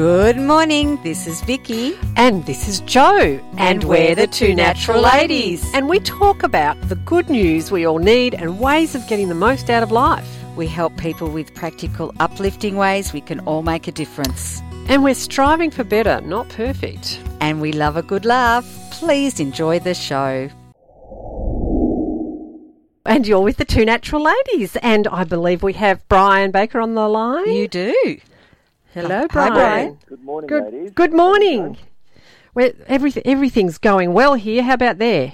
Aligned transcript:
Good 0.00 0.38
morning. 0.38 0.98
This 1.02 1.26
is 1.26 1.42
Vicky. 1.42 1.94
And 2.16 2.46
this 2.46 2.68
is 2.68 2.80
Joe. 2.80 3.38
And 3.58 3.84
we're 3.84 4.14
the 4.14 4.26
two 4.26 4.54
natural 4.54 5.02
ladies. 5.02 5.62
And 5.74 5.90
we 5.90 6.00
talk 6.00 6.42
about 6.42 6.80
the 6.88 6.94
good 6.94 7.28
news 7.28 7.70
we 7.70 7.86
all 7.86 7.98
need 7.98 8.34
and 8.34 8.58
ways 8.58 8.94
of 8.94 9.06
getting 9.08 9.28
the 9.28 9.34
most 9.34 9.68
out 9.68 9.82
of 9.82 9.92
life. 9.92 10.26
We 10.56 10.66
help 10.66 10.96
people 10.96 11.28
with 11.28 11.54
practical, 11.54 12.14
uplifting 12.18 12.76
ways 12.76 13.12
we 13.12 13.20
can 13.20 13.40
all 13.40 13.60
make 13.62 13.88
a 13.88 13.92
difference. 13.92 14.62
And 14.88 15.04
we're 15.04 15.12
striving 15.12 15.70
for 15.70 15.84
better, 15.84 16.22
not 16.22 16.48
perfect. 16.48 17.20
And 17.42 17.60
we 17.60 17.70
love 17.70 17.98
a 17.98 18.02
good 18.02 18.24
laugh. 18.24 18.64
Please 18.92 19.38
enjoy 19.38 19.80
the 19.80 19.92
show. 19.92 20.48
And 23.04 23.26
you're 23.26 23.40
with 23.40 23.58
the 23.58 23.66
two 23.66 23.84
natural 23.84 24.22
ladies. 24.22 24.76
And 24.76 25.06
I 25.08 25.24
believe 25.24 25.62
we 25.62 25.74
have 25.74 26.08
Brian 26.08 26.52
Baker 26.52 26.80
on 26.80 26.94
the 26.94 27.06
line. 27.06 27.52
You 27.52 27.68
do. 27.68 28.20
Hello, 28.94 29.20
Hi, 29.20 29.26
Brian. 29.28 29.52
Brian. 29.54 29.98
Good 30.06 30.24
morning, 30.24 30.48
Good, 30.48 30.64
ladies. 30.64 30.90
good 30.92 31.12
morning. 31.12 31.76
Well, 32.54 32.72
everything, 32.88 33.22
everything's 33.24 33.78
going 33.78 34.12
well 34.12 34.34
here. 34.34 34.64
How 34.64 34.74
about 34.74 34.98
there? 34.98 35.32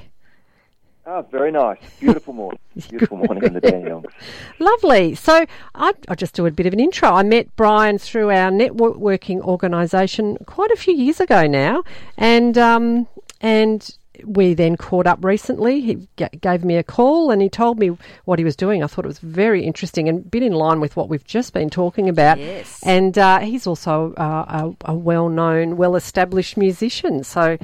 Ah, 1.06 1.22
very 1.22 1.50
nice. 1.52 1.78
Beautiful 1.98 2.34
morning. 2.34 2.58
Beautiful 2.90 3.16
morning 3.16 3.44
in 3.44 3.54
the 3.54 3.60
Daniels. 3.60 4.04
Lovely. 4.58 5.14
So 5.14 5.46
I, 5.74 5.92
I'll 6.08 6.16
just 6.16 6.34
do 6.34 6.44
a 6.44 6.50
bit 6.50 6.66
of 6.66 6.74
an 6.74 6.80
intro. 6.80 7.08
I 7.08 7.22
met 7.22 7.54
Brian 7.56 7.96
through 7.96 8.30
our 8.30 8.50
networking 8.50 9.40
organisation 9.40 10.36
quite 10.46 10.70
a 10.70 10.76
few 10.76 10.92
years 10.94 11.20
ago 11.20 11.46
now, 11.46 11.84
and 12.18 12.58
um, 12.58 13.06
and 13.40 13.96
we 14.24 14.54
then 14.54 14.76
caught 14.76 15.06
up 15.06 15.24
recently. 15.24 15.80
He 15.80 16.08
g- 16.16 16.26
gave 16.40 16.64
me 16.64 16.76
a 16.76 16.82
call 16.82 17.30
and 17.30 17.42
he 17.42 17.48
told 17.48 17.78
me 17.78 17.96
what 18.24 18.38
he 18.38 18.44
was 18.44 18.56
doing. 18.56 18.82
I 18.82 18.86
thought 18.86 19.04
it 19.04 19.08
was 19.08 19.18
very 19.18 19.64
interesting 19.64 20.08
and 20.08 20.18
a 20.18 20.22
bit 20.22 20.42
in 20.42 20.52
line 20.52 20.80
with 20.80 20.96
what 20.96 21.08
we've 21.08 21.24
just 21.24 21.52
been 21.52 21.70
talking 21.70 22.08
about. 22.08 22.38
Yes. 22.38 22.80
And 22.84 23.16
uh, 23.18 23.40
he's 23.40 23.66
also 23.66 24.14
uh, 24.14 24.72
a, 24.86 24.92
a 24.92 24.94
well-known, 24.94 25.76
well-established 25.76 26.56
musician. 26.56 27.24
So. 27.24 27.58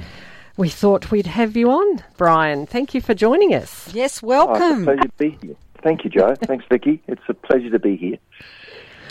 We 0.55 0.69
thought 0.69 1.09
we'd 1.09 1.25
have 1.25 1.57
you 1.57 1.71
on, 1.71 2.03
Brian. 2.15 2.67
Thank 2.67 2.93
you 2.93 3.01
for 3.01 3.15
joining 3.15 3.55
us. 3.55 3.91
Yes, 3.91 3.95
Oh, 3.95 4.05
it's 4.13 4.21
a 4.21 4.25
welcome. 4.27 4.83
pleasure 4.83 5.01
to 5.01 5.09
be 5.17 5.29
here. 5.41 5.55
Thank 5.81 6.03
you, 6.03 6.11
Joe. 6.11 6.35
Thanks, 6.43 6.63
Vicky. 6.69 7.01
It's 7.07 7.23
a 7.27 7.33
pleasure 7.33 7.71
to 7.71 7.79
be 7.79 7.97
here. 7.97 8.17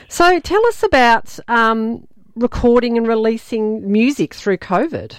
So 0.09 0.39
tell 0.39 0.65
us 0.69 0.85
about 0.85 1.41
um, 1.49 2.07
recording 2.37 2.97
and 2.97 3.09
releasing 3.09 3.91
music 3.91 4.35
through 4.35 4.59
COVID. 4.59 5.17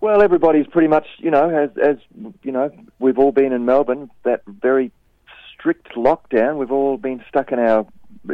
Well, 0.00 0.22
everybody's 0.22 0.66
pretty 0.66 0.88
much, 0.88 1.06
you 1.18 1.30
know, 1.30 1.50
as, 1.50 1.70
as 1.76 1.96
you 2.42 2.52
know, 2.52 2.70
we've 2.98 3.18
all 3.18 3.32
been 3.32 3.52
in 3.52 3.66
Melbourne, 3.66 4.10
that 4.22 4.42
very 4.46 4.92
strict 5.52 5.94
lockdown. 5.94 6.56
We've 6.56 6.72
all 6.72 6.96
been 6.96 7.22
stuck 7.28 7.52
in 7.52 7.58
our, 7.58 7.86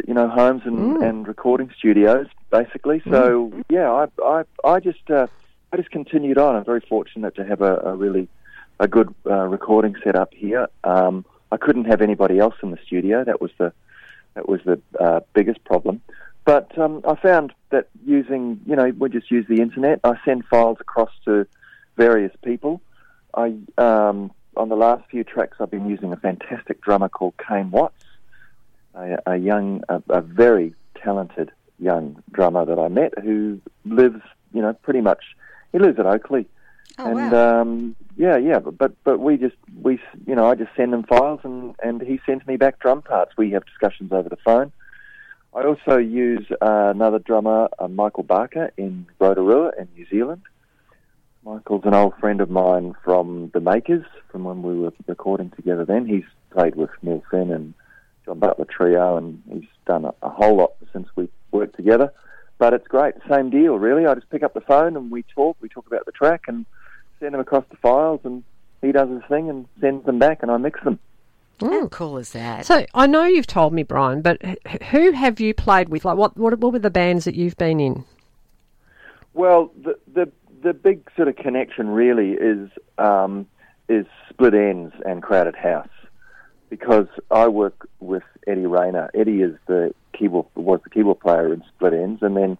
you 0.06 0.14
know, 0.14 0.28
homes 0.28 0.62
and, 0.64 1.02
and 1.02 1.26
recording 1.26 1.72
studios, 1.76 2.28
basically. 2.50 3.02
So, 3.10 3.52
yeah, 3.68 3.90
I, 3.90 4.06
I, 4.22 4.42
I 4.64 4.78
just, 4.78 5.10
uh, 5.10 5.26
I 5.72 5.76
just 5.76 5.90
continued 5.90 6.38
on. 6.38 6.54
I'm 6.54 6.64
very 6.64 6.82
fortunate 6.88 7.34
to 7.34 7.44
have 7.44 7.62
a, 7.62 7.78
a 7.78 7.96
really, 7.96 8.28
a 8.78 8.86
good 8.86 9.12
uh, 9.26 9.46
recording 9.48 9.96
setup 10.04 10.32
here. 10.34 10.68
Um, 10.84 11.24
I 11.50 11.56
couldn't 11.56 11.86
have 11.86 12.00
anybody 12.00 12.38
else 12.38 12.54
in 12.62 12.70
the 12.70 12.78
studio. 12.86 13.24
That 13.24 13.40
was 13.40 13.50
the, 13.58 13.72
that 14.34 14.48
was 14.48 14.60
the 14.64 14.80
uh, 15.00 15.20
biggest 15.34 15.64
problem. 15.64 16.00
But 16.46 16.78
um, 16.78 17.02
I 17.06 17.16
found 17.16 17.52
that 17.70 17.88
using, 18.06 18.60
you 18.66 18.76
know, 18.76 18.92
we 18.98 19.08
just 19.10 19.30
use 19.30 19.44
the 19.48 19.60
internet. 19.60 19.98
I 20.04 20.14
send 20.24 20.46
files 20.46 20.78
across 20.80 21.10
to 21.24 21.46
various 21.96 22.32
people. 22.42 22.80
I 23.34 23.56
um, 23.76 24.30
on 24.56 24.68
the 24.70 24.76
last 24.76 25.02
few 25.10 25.24
tracks, 25.24 25.56
I've 25.60 25.72
been 25.72 25.90
using 25.90 26.12
a 26.12 26.16
fantastic 26.16 26.80
drummer 26.80 27.08
called 27.08 27.34
Kane 27.36 27.70
Watts, 27.72 28.02
a, 28.94 29.18
a 29.26 29.36
young, 29.36 29.82
a, 29.88 30.00
a 30.08 30.20
very 30.20 30.72
talented 30.94 31.50
young 31.80 32.22
drummer 32.30 32.64
that 32.64 32.78
I 32.78 32.88
met 32.88 33.12
who 33.18 33.60
lives, 33.84 34.22
you 34.54 34.62
know, 34.62 34.72
pretty 34.72 35.00
much. 35.00 35.24
He 35.72 35.80
lives 35.80 35.98
at 35.98 36.06
Oakleigh, 36.06 36.46
Oh, 36.98 37.10
and 37.10 37.32
wow. 37.32 37.60
um, 37.60 37.96
yeah, 38.16 38.38
yeah, 38.38 38.58
but, 38.58 38.78
but 38.78 39.04
but 39.04 39.18
we 39.18 39.36
just 39.36 39.56
we 39.82 40.00
you 40.26 40.34
know 40.34 40.46
I 40.50 40.54
just 40.54 40.70
send 40.76 40.94
him 40.94 41.02
files 41.02 41.40
and 41.42 41.74
and 41.82 42.00
he 42.00 42.20
sends 42.24 42.46
me 42.46 42.56
back 42.56 42.78
drum 42.78 43.02
parts. 43.02 43.32
We 43.36 43.50
have 43.50 43.66
discussions 43.66 44.12
over 44.12 44.30
the 44.30 44.38
phone. 44.38 44.72
I 45.56 45.62
also 45.62 45.96
use 45.96 46.46
uh, 46.60 46.90
another 46.94 47.18
drummer, 47.18 47.70
uh, 47.78 47.88
Michael 47.88 48.24
Barker 48.24 48.70
in 48.76 49.06
Rotorua 49.18 49.72
in 49.78 49.88
New 49.96 50.06
Zealand. 50.10 50.42
Michael's 51.46 51.86
an 51.86 51.94
old 51.94 52.12
friend 52.20 52.42
of 52.42 52.50
mine 52.50 52.94
from 53.02 53.50
the 53.54 53.60
Makers, 53.60 54.04
from 54.30 54.44
when 54.44 54.62
we 54.62 54.78
were 54.78 54.92
recording 55.06 55.50
together. 55.56 55.86
Then 55.86 56.04
he's 56.04 56.26
played 56.50 56.74
with 56.74 56.90
Neil 57.00 57.22
Finn 57.30 57.50
and 57.50 57.72
John 58.26 58.38
Butler 58.38 58.66
Trio, 58.66 59.16
and 59.16 59.42
he's 59.50 59.64
done 59.86 60.04
a, 60.04 60.12
a 60.20 60.28
whole 60.28 60.58
lot 60.58 60.74
since 60.92 61.08
we 61.16 61.26
worked 61.52 61.76
together. 61.76 62.12
But 62.58 62.74
it's 62.74 62.86
great, 62.86 63.14
same 63.26 63.48
deal, 63.48 63.78
really. 63.78 64.04
I 64.04 64.14
just 64.14 64.28
pick 64.28 64.42
up 64.42 64.52
the 64.52 64.60
phone 64.60 64.94
and 64.94 65.10
we 65.10 65.22
talk. 65.22 65.56
We 65.62 65.70
talk 65.70 65.86
about 65.86 66.04
the 66.04 66.12
track 66.12 66.42
and 66.48 66.66
send 67.18 67.34
him 67.34 67.40
across 67.40 67.64
the 67.70 67.78
files, 67.78 68.20
and 68.24 68.44
he 68.82 68.92
does 68.92 69.08
his 69.08 69.22
thing 69.26 69.48
and 69.48 69.66
sends 69.80 70.04
them 70.04 70.18
back, 70.18 70.40
and 70.42 70.50
I 70.50 70.58
mix 70.58 70.84
them. 70.84 70.98
How 71.60 71.88
cool 71.88 72.18
is 72.18 72.32
that? 72.32 72.66
So 72.66 72.84
I 72.94 73.06
know 73.06 73.24
you've 73.24 73.46
told 73.46 73.72
me, 73.72 73.82
Brian, 73.82 74.20
but 74.20 74.42
who 74.90 75.12
have 75.12 75.40
you 75.40 75.54
played 75.54 75.88
with? 75.88 76.04
Like, 76.04 76.16
what 76.16 76.36
what, 76.36 76.58
what 76.58 76.72
were 76.72 76.78
the 76.78 76.90
bands 76.90 77.24
that 77.24 77.34
you've 77.34 77.56
been 77.56 77.80
in? 77.80 78.04
Well, 79.32 79.70
the 79.82 79.98
the 80.12 80.30
the 80.62 80.74
big 80.74 81.08
sort 81.16 81.28
of 81.28 81.36
connection 81.36 81.88
really 81.88 82.32
is 82.32 82.70
um, 82.98 83.46
is 83.88 84.06
Split 84.28 84.54
Enz 84.54 84.92
and 85.08 85.22
Crowded 85.22 85.56
House, 85.56 85.88
because 86.68 87.06
I 87.30 87.48
work 87.48 87.88
with 88.00 88.24
Eddie 88.46 88.66
Rayner. 88.66 89.10
Eddie 89.14 89.42
is 89.42 89.56
the 89.66 89.94
keyboard 90.12 90.46
was 90.54 90.80
the 90.84 90.90
keyboard 90.90 91.20
player 91.20 91.52
in 91.52 91.62
Split 91.74 91.92
Enz, 91.92 92.20
and 92.22 92.36
then 92.36 92.58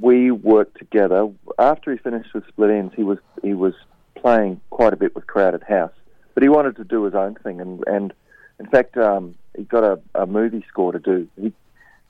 we 0.00 0.30
worked 0.30 0.78
together. 0.78 1.28
After 1.58 1.92
he 1.92 1.98
finished 1.98 2.34
with 2.34 2.46
Split 2.48 2.70
Enz, 2.70 2.94
he 2.94 3.02
was 3.02 3.18
he 3.42 3.54
was 3.54 3.74
playing 4.16 4.60
quite 4.70 4.92
a 4.92 4.96
bit 4.96 5.14
with 5.14 5.26
Crowded 5.26 5.62
House, 5.62 5.92
but 6.38 6.44
he 6.44 6.48
wanted 6.48 6.76
to 6.76 6.84
do 6.84 7.02
his 7.02 7.14
own 7.14 7.34
thing, 7.34 7.60
and 7.60 7.82
and 7.88 8.12
in 8.60 8.66
fact, 8.68 8.96
um, 8.96 9.34
he 9.56 9.64
got 9.64 9.82
a, 9.82 10.00
a 10.14 10.24
movie 10.24 10.64
score 10.68 10.92
to 10.92 11.00
do. 11.00 11.26
He 11.34 11.52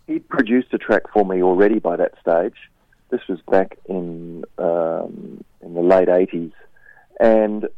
he 0.06 0.19
produced 0.19 0.69
a 0.75 0.77
track 0.77 1.05
for 1.11 1.25
me 1.25 1.43
already 1.43 1.78
by 1.78 1.97
that 1.97 2.12
stage. 2.21 2.56
This 3.09 3.22
was 3.27 3.41
back 3.50 3.78
in 3.87 4.44
um, 4.59 5.43
in 5.62 5.72
the 5.72 5.81
late 5.81 6.11
eighties, 6.11 6.50
and 7.19 7.71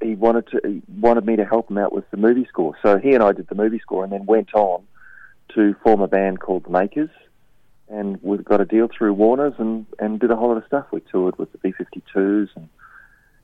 he 0.00 0.14
wanted 0.14 0.46
to 0.46 0.60
he 0.64 0.80
wanted 0.98 1.26
me 1.26 1.36
to 1.36 1.44
help 1.44 1.70
him 1.70 1.76
out 1.76 1.92
with 1.92 2.10
the 2.10 2.16
movie 2.16 2.46
score. 2.48 2.74
So 2.82 2.96
he 2.96 3.12
and 3.12 3.22
I 3.22 3.32
did 3.32 3.48
the 3.48 3.54
movie 3.54 3.78
score, 3.78 4.02
and 4.02 4.10
then 4.10 4.24
went 4.24 4.54
on 4.54 4.84
to 5.56 5.74
form 5.82 6.00
a 6.00 6.08
band 6.08 6.40
called 6.40 6.64
the 6.64 6.70
Makers, 6.70 7.10
and 7.90 8.18
we 8.22 8.38
got 8.38 8.62
a 8.62 8.64
deal 8.64 8.88
through 8.88 9.12
Warner's, 9.12 9.56
and 9.58 9.84
and 9.98 10.18
did 10.18 10.30
a 10.30 10.36
whole 10.36 10.48
lot 10.48 10.56
of 10.56 10.64
stuff. 10.66 10.86
We 10.90 11.00
toured 11.00 11.36
with 11.36 11.52
the 11.52 11.58
B52s, 11.58 12.48
and 12.56 12.70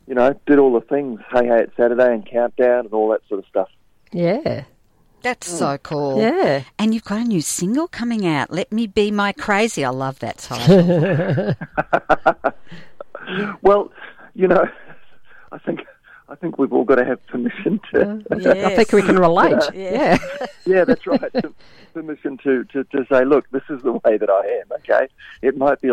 you 0.07 0.15
know, 0.15 0.39
did 0.47 0.59
all 0.59 0.73
the 0.73 0.81
things. 0.81 1.21
Hey 1.31 1.47
Hey 1.47 1.63
It's 1.63 1.77
Saturday 1.77 2.13
and 2.13 2.27
Countdown 2.27 2.87
and 2.87 2.95
all 2.95 3.09
that 3.11 3.21
sort 3.29 3.41
of 3.41 3.47
stuff. 3.47 3.69
Yeah, 4.13 4.65
That's 5.23 5.51
hmm. 5.51 5.57
so 5.57 5.79
cool. 5.79 6.21
yeah. 6.21 6.63
And 6.79 6.95
you've 6.95 7.05
got 7.05 7.21
a 7.21 7.25
new 7.25 7.41
single 7.41 7.89
coming 7.89 8.27
out. 8.27 8.51
Let 8.51 8.73
me 8.73 8.87
be 8.87 9.11
my 9.11 9.33
crazy. 9.33 9.85
I 9.85 9.91
love 9.91 10.19
that 10.21 10.39
title. 10.39 11.55
Well, 13.63 13.93
you 14.35 14.49
know, 14.49 14.65
I 15.53 15.59
think 15.59 15.81
I 16.29 16.35
think 16.35 16.59
we've 16.59 16.73
all 16.73 16.85
got 16.85 16.97
to 16.97 17.05
have 17.05 17.25
permission 17.27 17.81
to. 17.93 18.25
I 18.31 18.75
think 18.75 18.93
we 18.93 19.03
can 19.03 19.19
relate. 19.19 19.63
yeah. 19.75 20.19
yeah, 20.67 20.85
that's 20.85 21.07
right. 21.07 21.21
permission 21.93 22.39
to, 22.39 22.65
to, 22.65 22.85
to 22.85 23.07
say, 23.11 23.25
look, 23.25 23.49
this 23.51 23.63
is 23.69 23.83
the 23.83 23.93
way 23.93 24.17
that 24.17 24.31
I 24.31 24.47
am. 24.61 24.73
Okay, 24.79 25.09
it 25.43 25.57
might 25.57 25.81
be 25.81 25.91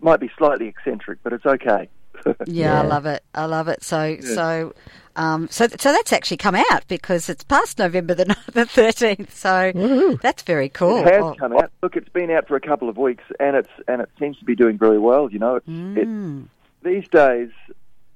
might 0.00 0.20
be 0.20 0.30
slightly 0.36 0.68
eccentric, 0.68 1.18
but 1.22 1.32
it's 1.32 1.46
okay. 1.46 1.88
Yeah, 2.46 2.80
I 2.80 2.84
love 2.84 3.06
it. 3.06 3.22
I 3.34 3.44
love 3.46 3.68
it. 3.68 3.82
So, 3.82 4.18
so, 4.20 4.74
um, 5.16 5.48
so, 5.50 5.66
so 5.66 5.92
that's 5.92 6.12
actually 6.12 6.36
come 6.36 6.54
out 6.54 6.86
because 6.88 7.28
it's 7.28 7.44
past 7.44 7.78
November 7.78 8.14
the 8.14 8.36
the 8.52 8.64
thirteenth. 8.66 9.34
So 9.34 10.18
that's 10.22 10.42
very 10.42 10.68
cool. 10.68 10.98
It 10.98 11.12
has 11.12 11.22
Oh, 11.22 11.34
come 11.34 11.52
out. 11.54 11.72
Look, 11.82 11.96
it's 11.96 12.08
been 12.08 12.30
out 12.30 12.46
for 12.48 12.56
a 12.56 12.60
couple 12.60 12.88
of 12.88 12.96
weeks, 12.96 13.24
and 13.40 13.56
it's 13.56 13.70
and 13.88 14.00
it 14.00 14.10
seems 14.18 14.38
to 14.38 14.44
be 14.44 14.54
doing 14.54 14.78
very 14.78 14.98
well. 14.98 15.30
You 15.30 15.38
know, 15.38 15.56
it's, 15.56 15.66
it, 15.66 16.08
mm. 16.08 16.46
these 16.82 17.08
days, 17.08 17.50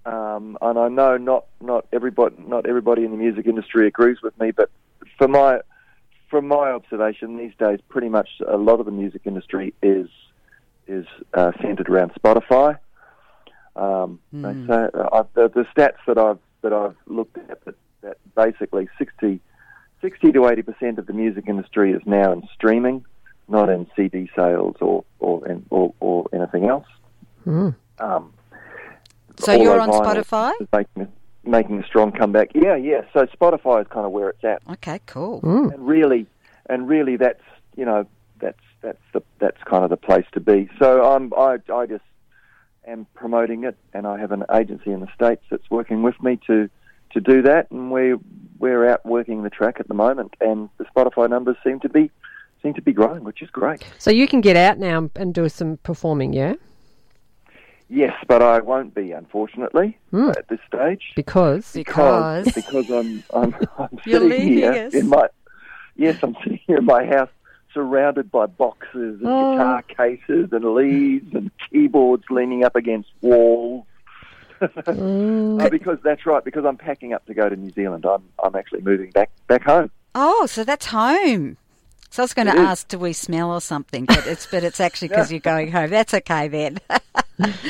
um, 0.06 0.56
and 0.62 0.78
I 0.78 0.88
know 0.88 1.16
not 1.16 1.46
not 1.60 1.86
everybody 1.92 2.36
not 2.38 2.66
everybody 2.66 3.04
in 3.04 3.10
the 3.10 3.16
music 3.16 3.46
industry 3.46 3.86
agrees 3.86 4.22
with 4.22 4.38
me, 4.38 4.52
but 4.52 4.70
for 5.18 5.28
my 5.28 5.60
from 6.30 6.46
my 6.46 6.70
observation, 6.70 7.36
these 7.36 7.52
days, 7.58 7.80
pretty 7.88 8.08
much 8.08 8.28
a 8.46 8.56
lot 8.56 8.78
of 8.78 8.86
the 8.86 8.92
music 8.92 9.22
industry 9.24 9.74
is 9.82 10.08
is 10.86 11.06
uh, 11.34 11.52
centered 11.60 11.88
around 11.88 12.12
Spotify. 12.14 12.78
Um, 13.76 14.18
they 14.32 14.52
say, 14.66 14.88
uh, 14.94 15.22
the, 15.34 15.48
the 15.48 15.66
stats 15.74 15.96
that 16.06 16.18
I've 16.18 16.38
that 16.62 16.72
I've 16.72 16.96
looked 17.06 17.38
at 17.38 17.64
that, 17.64 17.74
that 18.02 18.16
basically 18.34 18.88
60, 18.98 19.40
60 20.02 20.32
to 20.32 20.46
eighty 20.48 20.62
percent 20.62 20.98
of 20.98 21.06
the 21.06 21.12
music 21.12 21.44
industry 21.46 21.92
is 21.92 22.02
now 22.04 22.32
in 22.32 22.42
streaming, 22.54 23.04
not 23.48 23.68
in 23.68 23.86
CD 23.96 24.28
sales 24.36 24.76
or 24.80 25.04
or 25.20 25.46
in, 25.48 25.64
or, 25.70 25.94
or 26.00 26.26
anything 26.32 26.66
else. 26.66 26.86
Um, 27.46 28.32
So 29.38 29.52
you're 29.52 29.80
on 29.80 29.90
Spotify? 29.90 30.52
making 30.72 31.02
a, 31.04 31.48
making 31.48 31.78
a 31.82 31.86
strong 31.86 32.12
comeback. 32.12 32.50
Yeah, 32.54 32.76
yeah. 32.76 33.02
So 33.12 33.26
Spotify 33.26 33.82
is 33.82 33.86
kind 33.88 34.04
of 34.04 34.12
where 34.12 34.30
it's 34.30 34.44
at, 34.44 34.62
Okay, 34.72 35.00
cool. 35.06 35.40
and 35.42 35.86
really, 35.86 36.26
and 36.66 36.88
really, 36.88 37.16
that's 37.16 37.42
you 37.76 37.84
know 37.84 38.06
that's 38.40 38.58
that's 38.82 39.00
the 39.14 39.22
that's 39.38 39.62
kind 39.64 39.84
of 39.84 39.90
the 39.90 39.96
place 39.96 40.26
to 40.32 40.40
be. 40.40 40.68
So 40.78 41.10
I'm 41.12 41.32
I 41.36 41.58
I 41.72 41.86
just 41.86 42.04
am 42.90 43.06
promoting 43.14 43.64
it, 43.64 43.76
and 43.94 44.06
I 44.06 44.18
have 44.18 44.32
an 44.32 44.44
agency 44.52 44.90
in 44.92 45.00
the 45.00 45.08
states 45.14 45.42
that's 45.50 45.70
working 45.70 46.02
with 46.02 46.20
me 46.22 46.38
to 46.46 46.68
to 47.12 47.20
do 47.20 47.42
that, 47.42 47.70
and 47.70 47.90
we're 47.90 48.18
we're 48.58 48.86
out 48.88 49.04
working 49.06 49.42
the 49.42 49.50
track 49.50 49.76
at 49.80 49.88
the 49.88 49.94
moment, 49.94 50.34
and 50.40 50.68
the 50.78 50.84
Spotify 50.84 51.28
numbers 51.28 51.56
seem 51.64 51.80
to 51.80 51.88
be 51.88 52.10
seem 52.62 52.74
to 52.74 52.82
be 52.82 52.92
growing, 52.92 53.24
which 53.24 53.42
is 53.42 53.50
great. 53.50 53.82
So 53.98 54.10
you 54.10 54.28
can 54.28 54.40
get 54.40 54.56
out 54.56 54.78
now 54.78 55.08
and 55.16 55.32
do 55.34 55.48
some 55.48 55.78
performing, 55.78 56.32
yeah? 56.34 56.54
Yes, 57.88 58.14
but 58.28 58.40
I 58.40 58.60
won't 58.60 58.94
be, 58.94 59.10
unfortunately, 59.10 59.98
Hmm. 60.10 60.28
at 60.30 60.46
this 60.48 60.60
stage. 60.68 61.12
Because 61.16 61.72
because 61.72 62.44
Because- 62.44 62.86
because 62.86 62.90
I'm 62.90 63.24
I'm, 63.34 63.54
I'm 63.78 63.98
sitting 64.04 64.30
here 64.48 64.72
us. 64.86 64.94
in 64.94 65.08
my 65.08 65.28
yes 65.96 66.18
I'm 66.22 66.34
sitting 66.42 66.60
here 66.66 66.76
in 66.78 66.84
my 66.84 67.04
house 67.06 67.30
surrounded 67.72 68.30
by 68.30 68.46
boxes 68.46 69.20
and 69.20 69.26
Oh. 69.28 69.52
guitar 69.52 69.82
cases 69.82 70.48
and 70.52 70.64
leads 70.74 71.34
and 71.34 71.50
keyboards 71.70 72.24
leaning 72.30 72.64
up 72.64 72.76
against 72.76 73.08
walls. 73.22 73.84
Mm. 74.60 75.62
Uh, 75.62 75.68
because 75.70 75.98
that's 76.02 76.26
right. 76.26 76.44
Because 76.44 76.64
I'm 76.64 76.76
packing 76.76 77.12
up 77.12 77.24
to 77.26 77.34
go 77.34 77.48
to 77.48 77.56
New 77.56 77.70
Zealand. 77.70 78.04
I'm 78.04 78.22
I'm 78.42 78.54
actually 78.56 78.82
moving 78.82 79.10
back 79.10 79.30
back 79.46 79.62
home. 79.64 79.90
Oh, 80.14 80.46
so 80.46 80.64
that's 80.64 80.86
home. 80.86 81.56
So 82.10 82.22
I 82.22 82.24
was 82.24 82.34
going 82.34 82.46
to 82.48 82.52
It 82.54 82.58
is. 82.58 82.66
ask, 82.66 82.88
do 82.88 82.98
we 82.98 83.12
smell 83.12 83.52
or 83.52 83.60
something? 83.60 84.04
But 84.04 84.26
it's 84.26 84.46
but 84.46 84.64
it's 84.64 84.80
actually 84.80 85.08
because 85.14 85.30
you're 85.30 85.40
going 85.40 85.70
home. 85.70 85.90
That's 85.90 86.14
okay 86.14 86.48
then. 86.48 86.78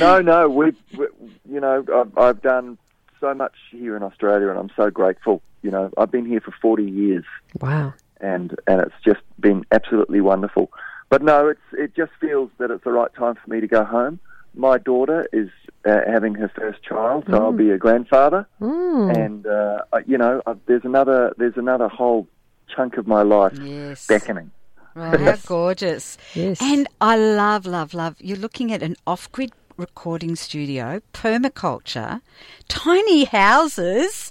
No, 0.00 0.20
no, 0.20 0.48
we've 0.48 0.74
we, 0.98 1.06
you 1.48 1.60
know 1.60 1.84
I've, 1.94 2.18
I've 2.18 2.42
done 2.42 2.76
so 3.20 3.32
much 3.34 3.52
here 3.70 3.96
in 3.96 4.02
Australia, 4.02 4.48
and 4.48 4.58
I'm 4.58 4.70
so 4.76 4.90
grateful. 4.90 5.42
You 5.62 5.70
know, 5.70 5.90
I've 5.96 6.10
been 6.10 6.26
here 6.26 6.40
for 6.40 6.50
40 6.60 6.82
years. 6.90 7.24
wow. 7.60 7.94
And 8.20 8.54
and 8.66 8.80
it's 8.80 8.94
just 9.04 9.20
been 9.38 9.64
absolutely 9.72 10.20
wonderful. 10.20 10.70
But 11.08 11.22
no, 11.22 11.48
it's 11.48 11.60
it 11.72 11.94
just 11.94 12.12
feels 12.20 12.50
that 12.58 12.70
it's 12.70 12.84
the 12.84 12.92
right 12.92 13.12
time 13.14 13.34
for 13.34 13.50
me 13.50 13.60
to 13.60 13.66
go 13.66 13.84
home. 13.84 14.20
My 14.54 14.78
daughter 14.78 15.28
is 15.32 15.48
uh, 15.84 16.00
having 16.06 16.34
her 16.34 16.48
first 16.48 16.82
child, 16.82 17.24
so 17.30 17.34
I'll 17.36 17.52
be 17.52 17.70
a 17.70 17.78
grandfather, 17.78 18.46
Mm. 18.60 19.16
and 19.16 19.46
uh, 19.46 19.78
you 20.06 20.18
know 20.18 20.42
I, 20.46 20.54
there's 20.66 20.84
another 20.84 21.32
there's 21.38 21.56
another 21.56 21.88
whole 21.88 22.26
chunk 22.74 22.96
of 22.96 23.06
my 23.06 23.22
life 23.22 23.58
yes. 23.60 24.06
beckoning. 24.06 24.50
Oh, 24.96 25.16
how 25.16 25.36
gorgeous. 25.46 26.18
Yes. 26.34 26.60
And 26.60 26.88
I 27.00 27.16
love, 27.16 27.64
love, 27.64 27.94
love. 27.94 28.16
You're 28.18 28.36
looking 28.38 28.72
at 28.72 28.82
an 28.82 28.96
off 29.06 29.30
grid 29.30 29.52
recording 29.76 30.34
studio, 30.36 31.00
permaculture, 31.14 32.20
tiny 32.68 33.24
houses, 33.24 34.30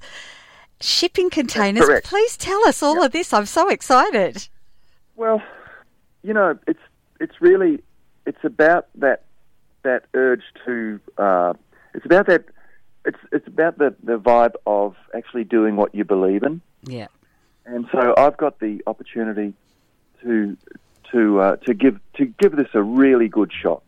shipping 0.81 1.29
containers. 1.29 1.85
correct. 1.85 2.07
Please 2.07 2.37
tell 2.37 2.67
us 2.67 2.81
all 2.81 3.03
of 3.03 3.11
this. 3.11 3.33
I'm 3.33 3.45
so 3.45 3.69
excited. 3.69 4.47
Well, 5.15 5.41
you 6.23 6.33
know, 6.33 6.57
it's 6.67 6.79
it's 7.19 7.41
really 7.41 7.81
it's 8.25 8.43
about 8.43 8.87
that 8.95 9.23
that 9.83 10.05
urge 10.13 10.43
to 10.65 10.99
uh, 11.17 11.53
it's 11.93 12.05
about 12.05 12.27
that 12.27 12.45
it's 13.05 13.19
it's 13.31 13.47
about 13.47 13.77
the 13.77 13.95
the 14.03 14.19
vibe 14.19 14.53
of 14.65 14.95
actually 15.15 15.43
doing 15.43 15.75
what 15.75 15.93
you 15.93 16.03
believe 16.03 16.43
in. 16.43 16.61
Yeah. 16.83 17.07
and 17.65 17.87
so 17.91 18.13
I've 18.17 18.37
got 18.37 18.59
the 18.59 18.81
opportunity 18.87 19.53
to 20.21 20.57
to 21.11 21.39
uh, 21.41 21.55
to 21.57 21.73
give 21.73 21.99
to 22.15 22.25
give 22.25 22.55
this 22.55 22.69
a 22.73 22.81
really 22.81 23.27
good 23.27 23.51
shot. 23.51 23.83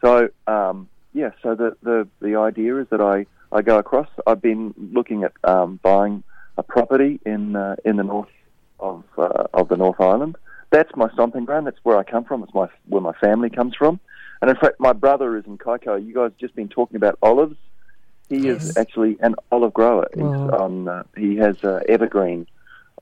So 0.00 0.28
um, 0.46 0.88
yeah, 1.12 1.30
so 1.42 1.54
the, 1.54 1.76
the 1.82 2.08
the 2.20 2.36
idea 2.36 2.76
is 2.76 2.88
that 2.90 3.00
I, 3.00 3.26
I 3.56 3.62
go 3.62 3.78
across. 3.78 4.08
I've 4.26 4.42
been 4.42 4.74
looking 4.92 5.24
at 5.24 5.32
um, 5.44 5.80
buying 5.82 6.22
a 6.58 6.62
property 6.62 7.18
in 7.24 7.56
uh, 7.56 7.76
in 7.84 7.96
the 7.96 8.02
north 8.04 8.28
of 8.78 9.02
uh, 9.16 9.44
of 9.54 9.68
the 9.68 9.76
North 9.76 10.00
Island. 10.00 10.36
That's 10.70 10.90
my 10.94 11.08
stomping 11.14 11.46
ground. 11.46 11.66
That's 11.66 11.78
where 11.82 11.96
I 11.96 12.04
come 12.04 12.24
from. 12.24 12.42
It's 12.42 12.52
my 12.54 12.68
where 12.88 13.00
my 13.00 13.14
family 13.14 13.48
comes 13.50 13.74
from. 13.74 13.98
And 14.42 14.50
in 14.50 14.56
fact, 14.56 14.74
my 14.78 14.92
brother 14.92 15.36
is 15.38 15.44
in 15.46 15.56
Kaiko. 15.56 16.04
You 16.04 16.12
guys 16.14 16.32
just 16.38 16.54
been 16.54 16.68
talking 16.68 16.96
about 16.96 17.18
olives. 17.22 17.56
He 18.28 18.38
Yes. 18.48 18.62
is 18.64 18.76
actually 18.76 19.16
an 19.20 19.36
olive 19.50 19.72
grower. 19.72 20.06
He's 20.12 20.22
Wow. 20.22 20.58
on. 20.64 20.88
Uh, 20.88 21.02
he 21.16 21.36
has 21.36 21.56
uh, 21.64 21.80
evergreen 21.88 22.46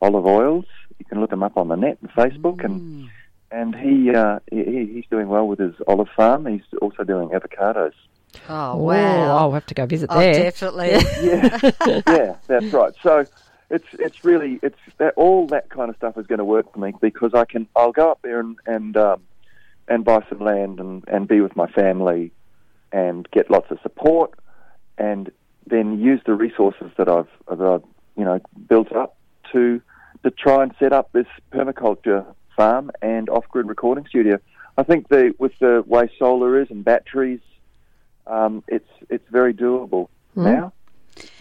olive 0.01 0.27
oils. 0.27 0.67
You 1.01 1.05
can 1.07 1.21
look 1.21 1.33
him 1.33 1.43
up 1.43 1.57
on 1.57 1.67
the 1.69 1.77
net 1.77 1.99
and 2.01 2.11
Facebook, 2.13 2.63
and 2.65 2.81
Mm. 2.81 3.09
and 3.51 3.75
he, 3.75 4.15
uh, 4.15 4.39
he 4.51 4.87
he's 4.93 5.07
doing 5.11 5.29
well 5.29 5.47
with 5.49 5.59
his 5.59 5.75
olive 5.89 6.09
farm. 6.15 6.47
He's 6.47 6.69
also 6.83 7.03
doing 7.03 7.31
avocados. 7.31 7.95
Oh, 8.49 8.73
Oh, 8.73 8.77
wow. 8.79 9.37
I'll 9.37 9.53
have 9.53 9.67
to 9.67 9.75
go 9.75 9.87
visit 9.87 10.11
Oh, 10.13 10.19
there. 10.19 10.35
definitely. 10.51 10.91
Yeah, 11.21 12.01
yeah, 12.07 12.37
that's 12.47 12.73
right. 12.73 12.93
So 13.03 13.27
it's 13.71 13.87
it's 13.95 14.25
really 14.25 14.61
it's 14.63 14.79
that 14.99 15.15
all 15.17 15.47
that 15.49 15.71
kind 15.71 15.91
of 15.91 15.97
stuff 15.97 16.17
is 16.19 16.27
going 16.27 16.39
to 16.39 16.45
work 16.45 16.73
for 16.73 16.79
me 16.79 16.93
because 17.01 17.33
I 17.35 17.45
can 17.45 17.67
I'll 17.75 17.93
go 17.93 18.11
up 18.11 18.21
there 18.23 18.41
and 18.41 18.57
and 18.67 18.97
um, 18.97 19.23
and 19.89 20.05
buy 20.05 20.21
some 20.29 20.41
land 20.41 20.81
and 20.81 21.05
and 21.09 21.27
be 21.29 21.41
with 21.41 21.57
my 21.57 21.67
family 21.69 22.33
and 22.93 23.29
get 23.33 23.51
lots 23.51 23.71
of 23.71 23.79
support 23.83 24.33
and 24.99 25.31
then 25.67 25.99
use 25.99 26.21
the 26.27 26.35
resources 26.35 26.91
that 26.99 27.09
I've 27.09 27.29
that 27.49 27.61
I've 27.61 27.83
you 28.17 28.25
know 28.25 28.41
built 28.69 28.93
up 28.93 29.17
to 29.53 29.81
to 30.23 30.31
try 30.31 30.63
and 30.63 30.75
set 30.79 30.93
up 30.93 31.11
this 31.13 31.27
permaculture 31.53 32.25
farm 32.57 32.91
and 33.03 33.29
off 33.29 33.49
grid 33.49 33.69
recording 33.69 34.07
studio. 34.09 34.39
I 34.77 34.83
think 34.83 35.09
the 35.09 35.35
with 35.39 35.53
the 35.61 35.83
way 35.87 36.11
solar 36.19 36.61
is 36.61 36.71
and 36.71 36.85
batteries, 36.85 37.41
um, 38.27 38.63
it's 38.69 38.89
it's 39.11 39.29
very 39.31 39.55
doable 39.55 40.09
now, 40.35 40.73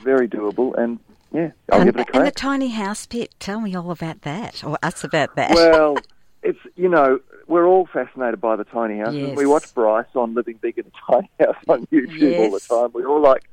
very 0.02 0.28
doable, 0.28 0.78
and 0.78 1.00
yeah, 1.32 1.52
I'll 1.72 1.84
give 1.84 1.96
it 1.96 2.02
a 2.02 2.06
crack. 2.06 2.16
and 2.16 2.28
the 2.28 2.32
tiny 2.32 2.70
house 2.70 3.06
bit. 3.06 3.34
Tell 3.40 3.60
me 3.62 3.76
all 3.76 3.92
about 3.92 4.22
that, 4.22 4.64
or 4.64 4.78
us 4.84 5.04
about 5.04 5.36
that. 5.36 5.52
well, 5.56 5.98
it's 6.44 6.60
you 6.76 6.90
know 6.90 7.20
we're 7.48 7.66
all 7.66 7.88
fascinated 7.92 8.40
by 8.40 8.56
the 8.56 8.64
tiny 8.64 9.00
house. 9.00 9.14
Yes. 9.14 9.36
We 9.36 9.46
watch 9.46 9.74
Bryce 9.74 10.06
on 10.16 10.34
Living 10.34 10.58
Big 10.62 10.78
in 10.78 10.86
a 10.86 11.12
Tiny 11.12 11.30
House 11.40 11.56
on 11.68 11.86
YouTube 11.88 12.40
all 12.40 12.52
the 12.52 12.60
time. 12.60 12.92
We 12.94 13.06
all 13.06 13.22
like 13.22 13.50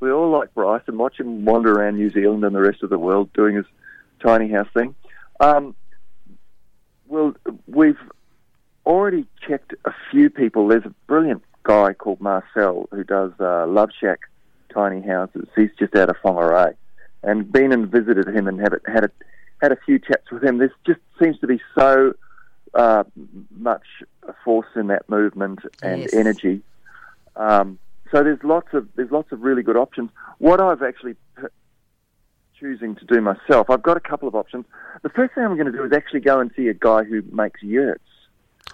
we 0.00 0.10
all 0.10 0.30
like 0.30 0.52
Bryce 0.54 0.82
and 0.86 0.98
watch 0.98 1.18
him 1.18 1.44
wander 1.44 1.72
around 1.72 1.96
New 1.96 2.10
Zealand 2.10 2.44
and 2.44 2.54
the 2.54 2.60
rest 2.60 2.82
of 2.82 2.90
the 2.90 2.98
world 2.98 3.32
doing 3.32 3.56
his 3.56 3.66
tiny 4.20 4.50
house 4.50 4.68
thing. 4.74 4.94
Um, 5.40 5.74
well, 7.06 7.34
we've 7.66 7.98
already 8.86 9.26
checked 9.46 9.74
a 9.84 9.92
few 10.10 10.30
people. 10.30 10.68
There's 10.68 10.84
a 10.84 10.94
brilliant 11.06 11.42
guy 11.64 11.92
called 11.94 12.20
Marcel 12.20 12.88
who 12.90 13.04
does 13.04 13.32
uh, 13.40 13.66
Love 13.66 13.90
Shack 13.98 14.20
tiny 14.72 15.00
houses. 15.06 15.46
He's 15.56 15.70
just 15.78 15.94
out 15.96 16.08
of 16.10 16.16
Whangarei, 16.24 16.74
and 17.22 17.50
been 17.50 17.72
and 17.72 17.88
visited 17.90 18.28
him 18.28 18.48
and 18.48 18.58
had 18.60 18.72
a, 18.74 18.80
had 18.90 19.04
a, 19.04 19.10
had 19.60 19.72
a 19.72 19.76
few 19.84 19.98
chats 19.98 20.30
with 20.30 20.42
him. 20.42 20.58
There 20.58 20.72
just 20.86 21.00
seems 21.22 21.38
to 21.40 21.46
be 21.46 21.60
so 21.78 22.14
uh, 22.74 23.04
much 23.56 23.84
force 24.44 24.66
in 24.76 24.86
that 24.88 25.08
movement 25.08 25.60
and 25.82 26.02
Yes. 26.02 26.10
energy. 26.14 26.62
Um, 27.36 27.78
so 28.10 28.22
there's 28.22 28.42
lots 28.42 28.68
of 28.72 28.88
there's 28.96 29.10
lots 29.10 29.30
of 29.32 29.40
really 29.42 29.62
good 29.62 29.76
options. 29.76 30.10
What 30.38 30.60
I've 30.60 30.82
actually 30.82 31.14
p- 31.36 31.46
choosing 32.58 32.94
to 32.96 33.04
do 33.04 33.20
myself, 33.20 33.70
I've 33.70 33.82
got 33.82 33.96
a 33.96 34.00
couple 34.00 34.28
of 34.28 34.34
options. 34.34 34.64
The 35.02 35.08
first 35.10 35.34
thing 35.34 35.44
I'm 35.44 35.54
going 35.56 35.70
to 35.70 35.72
do 35.72 35.84
is 35.84 35.92
actually 35.92 36.20
go 36.20 36.38
and 36.40 36.50
see 36.56 36.68
a 36.68 36.74
guy 36.74 37.04
who 37.04 37.22
makes 37.32 37.62
yurts 37.62 38.02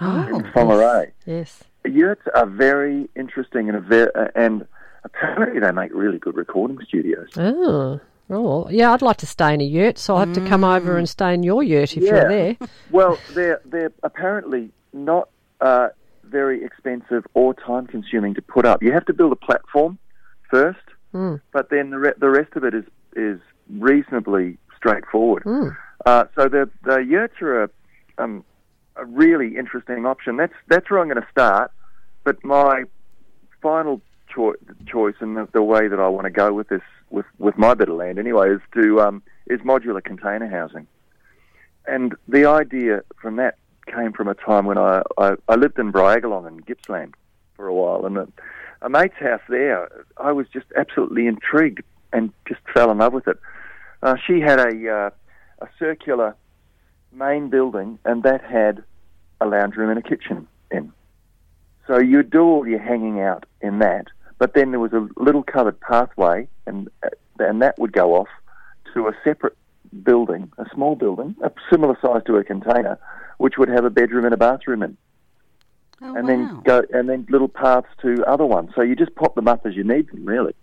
Oh, 0.00 0.26
in 0.28 0.42
Whangarei. 0.52 1.12
yes. 1.26 1.64
Yurts 1.84 2.22
are 2.34 2.46
very 2.46 3.08
interesting 3.16 3.68
and 3.68 3.76
a 3.76 3.80
ver- 3.80 4.12
uh, 4.14 4.28
and 4.38 4.66
apparently 5.04 5.60
they 5.60 5.70
make 5.72 5.92
really 5.94 6.18
good 6.18 6.36
recording 6.36 6.78
studios. 6.86 7.28
Oh. 7.36 8.00
Oh, 8.30 8.68
yeah, 8.68 8.92
I'd 8.92 9.00
like 9.00 9.16
to 9.18 9.26
stay 9.26 9.54
in 9.54 9.62
a 9.62 9.64
yurt, 9.64 9.96
so 9.96 10.14
I'll 10.14 10.26
have 10.26 10.34
to 10.34 10.46
come 10.46 10.62
over 10.62 10.98
and 10.98 11.08
stay 11.08 11.32
in 11.32 11.42
your 11.42 11.62
yurt 11.62 11.96
if 11.96 12.02
Yeah. 12.02 12.14
you're 12.14 12.28
there. 12.28 12.56
Well, 12.90 13.18
they're 13.32 13.60
they're 13.64 13.92
apparently 14.02 14.70
not 14.92 15.30
uh, 15.62 15.88
very 16.24 16.62
expensive 16.62 17.26
or 17.32 17.54
time 17.54 17.86
consuming 17.86 18.34
to 18.34 18.42
put 18.42 18.66
up. 18.66 18.82
You 18.82 18.92
have 18.92 19.06
to 19.06 19.14
build 19.14 19.32
a 19.32 19.36
platform 19.36 19.98
first, 20.50 20.78
Mm. 21.14 21.40
but 21.52 21.70
then 21.70 21.88
the 21.88 21.98
re- 21.98 22.12
the 22.18 22.28
rest 22.28 22.52
of 22.54 22.64
it 22.64 22.74
is 22.74 22.84
is 23.16 23.40
reasonably 23.78 24.58
straightforward. 24.76 25.44
Mm. 25.44 25.74
Uh, 26.04 26.24
so 26.34 26.48
the 26.50 26.68
the 26.84 26.98
yurts 26.98 27.40
are 27.40 27.62
a, 27.64 27.70
um, 28.18 28.44
a 28.98 29.04
really 29.04 29.56
interesting 29.56 30.06
option. 30.06 30.36
That's 30.36 30.54
that's 30.66 30.90
where 30.90 31.00
I'm 31.00 31.08
going 31.08 31.22
to 31.22 31.28
start. 31.30 31.70
But 32.24 32.44
my 32.44 32.84
final 33.62 34.00
cho- 34.34 34.56
choice 34.86 35.14
and 35.20 35.36
the, 35.36 35.48
the 35.52 35.62
way 35.62 35.88
that 35.88 35.98
I 35.98 36.08
want 36.08 36.24
to 36.24 36.30
go 36.30 36.52
with 36.52 36.68
this 36.68 36.82
with, 37.10 37.26
with 37.38 37.56
my 37.56 37.74
bit 37.74 37.88
of 37.88 37.96
land 37.96 38.18
anyway 38.18 38.50
is 38.50 38.60
to 38.74 39.00
um, 39.00 39.22
is 39.46 39.60
modular 39.60 40.02
container 40.02 40.48
housing. 40.48 40.86
And 41.86 42.14
the 42.26 42.44
idea 42.44 43.02
from 43.20 43.36
that 43.36 43.56
came 43.86 44.12
from 44.12 44.28
a 44.28 44.34
time 44.34 44.66
when 44.66 44.76
I, 44.76 45.02
I, 45.16 45.32
I 45.48 45.54
lived 45.54 45.78
in 45.78 45.90
Briagolong 45.90 46.46
in 46.46 46.58
Gippsland 46.58 47.14
for 47.56 47.66
a 47.66 47.74
while, 47.74 48.04
and 48.04 48.18
a, 48.18 48.28
a 48.82 48.90
mate's 48.90 49.16
house 49.16 49.40
there, 49.48 49.88
I 50.18 50.32
was 50.32 50.46
just 50.48 50.66
absolutely 50.76 51.26
intrigued 51.26 51.82
and 52.12 52.30
just 52.46 52.60
fell 52.74 52.90
in 52.90 52.98
love 52.98 53.14
with 53.14 53.26
it. 53.26 53.38
Uh, 54.02 54.16
she 54.26 54.40
had 54.40 54.60
a 54.60 54.90
uh, 54.90 55.10
a 55.60 55.68
circular 55.78 56.36
main 57.12 57.48
building, 57.48 57.98
and 58.04 58.22
that 58.22 58.42
had 58.42 58.82
a 59.40 59.46
lounge 59.46 59.76
room 59.76 59.90
and 59.90 59.98
a 59.98 60.02
kitchen 60.02 60.46
in. 60.70 60.92
So 61.86 61.98
you'd 61.98 62.30
do 62.30 62.40
all 62.42 62.66
your 62.66 62.80
hanging 62.80 63.20
out 63.20 63.46
in 63.60 63.78
that, 63.78 64.06
but 64.38 64.54
then 64.54 64.70
there 64.70 64.80
was 64.80 64.92
a 64.92 65.08
little 65.16 65.42
covered 65.42 65.80
pathway, 65.80 66.48
and 66.66 66.88
uh, 67.02 67.08
and 67.38 67.62
that 67.62 67.78
would 67.78 67.92
go 67.92 68.14
off 68.16 68.28
to 68.94 69.06
a 69.08 69.12
separate 69.24 69.56
building, 70.02 70.50
a 70.58 70.66
small 70.74 70.96
building, 70.96 71.34
a 71.42 71.50
similar 71.70 71.96
size 72.02 72.22
to 72.26 72.36
a 72.36 72.44
container, 72.44 72.98
which 73.38 73.56
would 73.58 73.68
have 73.68 73.84
a 73.84 73.90
bedroom 73.90 74.24
and 74.24 74.34
a 74.34 74.36
bathroom 74.36 74.82
in. 74.82 74.96
Oh, 76.02 76.14
and 76.14 76.24
wow. 76.24 76.26
then 76.26 76.60
go 76.64 76.82
and 76.92 77.08
then 77.08 77.26
little 77.30 77.48
paths 77.48 77.88
to 78.02 78.24
other 78.26 78.44
ones. 78.44 78.70
So 78.74 78.82
you 78.82 78.94
just 78.94 79.14
pop 79.14 79.34
them 79.34 79.48
up 79.48 79.64
as 79.66 79.74
you 79.74 79.82
need 79.84 80.08
them. 80.10 80.24
Really, 80.26 80.54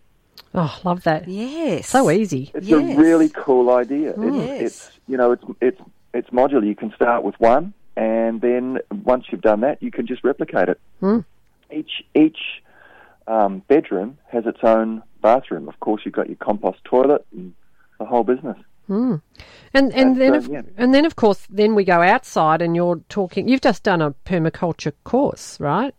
Oh, 0.54 0.80
love 0.86 1.04
that. 1.04 1.28
Yes. 1.28 1.90
So 1.90 2.10
easy. 2.12 2.52
it's 2.54 2.68
Yes. 2.68 2.98
a 2.98 3.02
really 3.02 3.30
cool 3.30 3.70
idea. 3.72 4.12
It's, 4.12 4.36
Yes. 4.36 4.62
it's 4.62 4.92
you 5.08 5.18
know 5.18 5.32
it's 5.32 5.44
it's 5.60 5.82
it's 6.16 6.30
modular. 6.30 6.66
You 6.66 6.76
can 6.76 6.92
start 6.96 7.24
with 7.24 7.36
one, 7.40 7.74
and 7.96 8.42
then 8.42 8.80
once 9.04 9.26
you've 9.30 9.42
done 9.42 9.62
that, 9.62 9.84
you 9.84 9.92
can 9.92 10.08
just 10.08 10.24
replicate 10.24 10.70
it. 10.70 10.80
Mm. 11.02 11.26
Each 11.72 12.04
each 12.14 12.40
um, 13.28 13.62
bedroom 13.68 14.18
has 14.32 14.46
its 14.46 14.60
own 14.64 15.04
bathroom. 15.22 15.68
Of 15.68 15.80
course, 15.80 16.02
you've 16.06 16.14
got 16.14 16.28
your 16.28 16.38
compost 16.38 16.84
toilet 16.84 17.26
and 17.32 17.54
the 18.00 18.06
whole 18.06 18.24
business. 18.24 18.58
Mm. 18.90 19.22
And 19.74 19.94
and 19.94 19.94
And, 19.94 20.22
then 20.22 20.36
of, 20.36 20.48
yeah. 20.48 20.62
and 20.78 20.94
then 20.94 21.06
of 21.06 21.16
course 21.16 21.48
then 21.50 21.76
we 21.76 21.84
go 21.84 22.02
outside 22.02 22.62
and 22.62 22.76
you're 22.76 23.02
talking. 23.10 23.48
You've 23.48 23.62
just 23.62 23.84
done 23.84 24.02
a 24.02 24.12
permaculture 24.26 24.94
course, 25.04 25.60
right? 25.60 25.94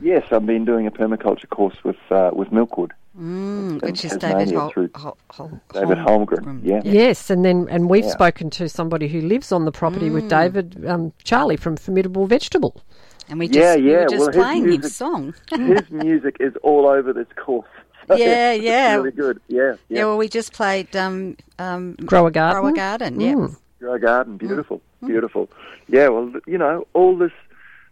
Yes, 0.00 0.24
I've 0.30 0.46
been 0.46 0.64
doing 0.64 0.86
a 0.86 0.92
permaculture 0.92 1.48
course 1.48 1.76
with 1.84 1.96
uh, 2.10 2.30
with 2.32 2.48
Milkwood, 2.50 2.92
Mm, 3.18 3.82
which 3.82 4.04
is 4.04 4.12
Tasmania 4.12 4.46
David 4.46 4.54
Hol- 4.60 4.70
through 4.70 4.90
Hol- 4.94 5.18
Hol- 5.30 5.60
David 5.72 5.98
Holmgren. 5.98 6.60
Yeah. 6.62 6.80
Yes, 6.84 7.30
and 7.30 7.44
then 7.44 7.66
and 7.68 7.90
we've 7.90 8.04
Yeah. 8.04 8.10
spoken 8.10 8.48
to 8.50 8.68
somebody 8.68 9.08
who 9.08 9.20
lives 9.20 9.50
on 9.52 9.64
the 9.64 9.72
property 9.72 10.08
with 10.10 10.28
David 10.28 10.84
um, 10.86 11.12
Charlie 11.24 11.56
from 11.56 11.76
Formidable 11.76 12.26
Vegetable. 12.26 12.80
And 13.28 13.38
we 13.38 13.48
just, 13.48 13.58
Yeah, 13.58 13.76
we 13.76 13.90
yeah, 13.90 14.00
were 14.02 14.06
just 14.08 14.20
well, 14.20 14.32
playing 14.32 14.64
his 14.64 14.78
music- 14.78 14.92
song. 14.92 15.34
His 15.50 15.90
music 15.90 16.36
is 16.40 16.54
all 16.62 16.86
over 16.86 17.12
this 17.12 17.26
course. 17.36 17.68
Yeah, 18.16 18.52
It's 18.52 18.64
yeah. 18.64 18.94
really 18.94 19.10
good. 19.10 19.38
Yeah, 19.48 19.58
Yeah, 19.60 19.74
yeah. 19.90 20.04
well, 20.06 20.16
we 20.16 20.28
just 20.28 20.54
played 20.54 20.96
um, 20.96 21.36
um, 21.58 21.92
Grow 22.06 22.26
a 22.26 22.30
garden. 22.30 22.62
Grow 22.62 22.70
a 22.70 22.74
Garden, 22.74 23.20
yeah. 23.20 23.34
Mm. 23.34 23.56
Grow 23.80 23.98
garden, 23.98 24.38
beautiful, 24.38 24.80
beautiful. 25.04 25.50
Yeah, 25.88 26.08
well, 26.08 26.32
you 26.46 26.56
know, 26.56 26.86
all 26.94 27.16
this 27.18 27.32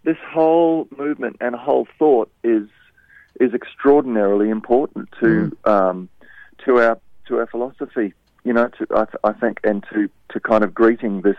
this 0.05 0.17
whole 0.33 0.89
movement 0.97 1.37
and 1.43 1.55
whole 1.55 1.87
thought 1.99 2.31
is 2.45 2.67
is 3.41 3.55
extraordinarily 3.55 4.51
important 4.51 5.09
to 5.21 5.57
um, 5.65 6.09
to 6.65 6.79
our 6.79 6.99
to 7.29 7.39
our 7.39 7.47
philosophy. 7.47 8.15
You 8.45 8.53
know, 8.53 8.69
to 8.69 8.87
I, 8.95 9.05
th- 9.05 9.17
I 9.25 9.33
think, 9.33 9.61
and 9.65 9.85
to 9.93 10.09
to 10.31 10.41
kind 10.41 10.65
of 10.65 10.75
greeting 10.75 11.23
this 11.23 11.37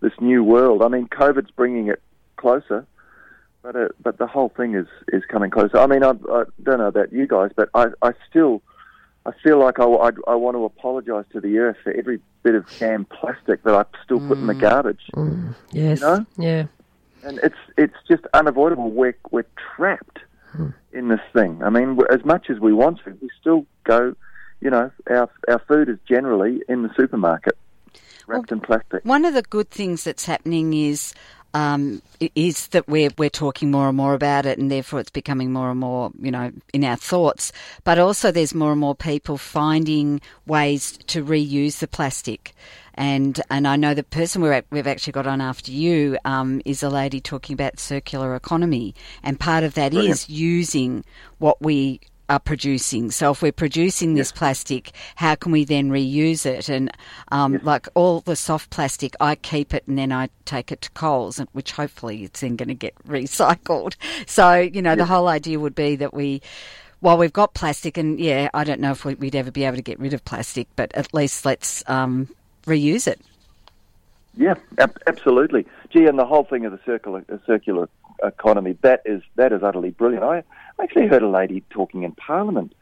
this 0.00 0.12
new 0.20 0.44
world. 0.44 0.82
I 0.82 0.88
mean, 0.88 1.08
COVID's 1.08 1.50
bringing 1.50 1.88
it 1.88 2.02
closer, 2.36 2.86
but 3.62 3.76
uh, 3.76 3.88
but 4.02 4.18
the 4.18 4.26
whole 4.26 4.50
thing 4.50 4.74
is 4.74 4.86
is 5.08 5.24
coming 5.28 5.50
closer. 5.50 5.78
I 5.78 5.86
mean, 5.86 6.02
I, 6.02 6.10
I 6.10 6.44
don't 6.62 6.78
know 6.78 6.86
about 6.86 7.12
you 7.12 7.26
guys, 7.26 7.50
but 7.56 7.68
I 7.74 7.86
I 8.02 8.12
still. 8.28 8.62
I 9.24 9.32
feel 9.42 9.58
like 9.58 9.80
I, 9.80 9.84
I, 9.84 10.10
I 10.28 10.34
want 10.36 10.56
to 10.56 10.64
apologise 10.64 11.24
to 11.32 11.40
the 11.40 11.58
earth 11.58 11.78
for 11.82 11.92
every 11.92 12.20
bit 12.44 12.54
of 12.54 12.64
canned 12.68 13.08
plastic 13.08 13.60
that 13.64 13.74
I 13.74 13.84
still 14.04 14.20
put 14.20 14.38
in 14.38 14.46
the 14.46 14.54
garbage. 14.54 15.02
Yes. 15.72 15.98
You 15.98 16.06
know? 16.06 16.26
Yeah. 16.38 16.66
And 17.24 17.40
it's 17.42 17.56
it's 17.76 17.96
just 18.08 18.22
unavoidable. 18.34 18.88
We're 18.92 19.16
we're 19.32 19.46
trapped 19.74 20.20
in 20.92 21.08
this 21.08 21.20
thing. 21.32 21.62
I 21.62 21.70
mean, 21.70 21.98
as 22.10 22.24
much 22.24 22.50
as 22.50 22.58
we 22.58 22.72
want 22.72 23.00
to, 23.04 23.16
we 23.20 23.28
still 23.40 23.66
go. 23.84 24.14
You 24.60 24.70
know, 24.70 24.90
our 25.08 25.28
our 25.48 25.58
food 25.68 25.88
is 25.88 25.98
generally 26.08 26.62
in 26.68 26.82
the 26.82 26.90
supermarket, 26.96 27.58
wrapped 28.26 28.50
in 28.50 28.60
plastic. 28.60 29.04
One 29.04 29.24
of 29.24 29.34
the 29.34 29.42
good 29.42 29.70
things 29.70 30.04
that's 30.04 30.24
happening 30.24 30.72
is 30.72 31.14
um, 31.54 32.02
is 32.34 32.68
that 32.68 32.88
we're 32.88 33.10
we're 33.16 33.30
talking 33.30 33.70
more 33.70 33.88
and 33.88 33.96
more 33.96 34.14
about 34.14 34.46
it, 34.46 34.58
and 34.58 34.70
therefore 34.70 35.00
it's 35.00 35.10
becoming 35.10 35.52
more 35.52 35.70
and 35.70 35.80
more, 35.80 36.10
you 36.20 36.30
know, 36.30 36.52
in 36.72 36.84
our 36.84 36.96
thoughts. 36.96 37.52
But 37.84 37.98
also, 37.98 38.30
there's 38.30 38.54
more 38.54 38.72
and 38.72 38.80
more 38.80 38.94
people 38.94 39.38
finding 39.38 40.20
ways 40.46 40.98
to 41.08 41.24
reuse 41.24 41.78
the 41.78 41.88
plastic. 41.88 42.54
And 42.94 43.40
and 43.50 43.68
I 43.68 43.76
know 43.76 43.94
the 43.94 44.02
person 44.02 44.42
we're, 44.42 44.62
we've 44.70 44.86
actually 44.86 45.12
got 45.12 45.26
on 45.26 45.40
after 45.40 45.70
you 45.70 46.18
um, 46.24 46.62
is 46.64 46.82
a 46.82 46.88
lady 46.88 47.20
talking 47.20 47.54
about 47.54 47.78
circular 47.78 48.34
economy, 48.34 48.94
and 49.22 49.38
part 49.38 49.64
of 49.64 49.74
that 49.74 49.92
is 49.92 50.28
using 50.28 51.04
what 51.38 51.60
we 51.60 52.00
are 52.28 52.40
producing. 52.40 53.10
So 53.10 53.30
if 53.32 53.42
we're 53.42 53.52
producing 53.52 54.14
this 54.14 54.32
plastic, 54.32 54.92
how 55.14 55.34
can 55.34 55.52
we 55.52 55.64
then 55.64 55.90
reuse 55.90 56.44
it? 56.46 56.68
And 56.68 56.90
um, 57.30 57.60
like 57.62 57.88
all 57.94 58.20
the 58.20 58.36
soft 58.36 58.70
plastic, 58.70 59.14
I 59.20 59.34
keep 59.36 59.72
it 59.74 59.86
and 59.86 59.96
then 59.98 60.12
I 60.12 60.28
take 60.44 60.72
it 60.72 60.80
to 60.82 60.90
Coles, 60.90 61.38
and- 61.38 61.48
which 61.52 61.72
hopefully 61.72 62.24
it's 62.24 62.40
then 62.40 62.56
going 62.56 62.68
to 62.68 62.74
get 62.74 62.94
recycled. 63.08 63.94
So 64.26 64.54
you 64.54 64.82
know, 64.82 64.96
the 64.96 65.04
whole 65.06 65.28
idea 65.28 65.58
would 65.60 65.74
be 65.74 65.96
that 65.96 66.14
we. 66.14 66.42
While 67.00 67.18
we've 67.18 67.32
got 67.32 67.52
plastic, 67.52 67.98
and 67.98 68.18
yeah, 68.18 68.48
I 68.54 68.64
don't 68.64 68.80
know 68.80 68.90
if 68.90 69.04
we- 69.04 69.14
we'd 69.14 69.36
ever 69.36 69.50
be 69.50 69.64
able 69.64 69.76
to 69.76 69.82
get 69.82 70.00
rid 70.00 70.14
of 70.14 70.24
plastic, 70.24 70.66
but 70.76 70.94
at 70.94 71.12
least 71.12 71.44
let's 71.44 71.84
um, 71.88 72.26
reuse 72.64 73.06
it. 73.06 73.20
Yeah, 74.34 74.54
ab- 74.78 74.98
absolutely. 75.06 75.66
Gee, 75.90 76.06
and 76.06 76.18
the 76.18 76.24
whole 76.24 76.44
thing 76.44 76.64
of 76.64 76.72
the 76.72 76.80
circular 76.86 77.22
uh, 77.30 77.36
circular 77.46 77.88
economy 78.24 78.76
that 78.80 79.02
is 79.04 79.22
that 79.36 79.52
is 79.52 79.62
utterly 79.62 79.90
brilliant. 79.90 80.24
I 80.24 80.42
actually 80.80 81.06
heard 81.06 81.22
a 81.22 81.28
lady 81.28 81.62
talking 81.70 82.02
in 82.02 82.12
Parliament 82.12 82.74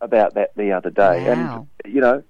about 0.00 0.34
that 0.34 0.54
the 0.56 0.72
other 0.72 0.90
day, 0.90 1.24
Wow. 1.26 1.66
and 1.84 1.92
you 1.92 2.00
know, 2.00 2.22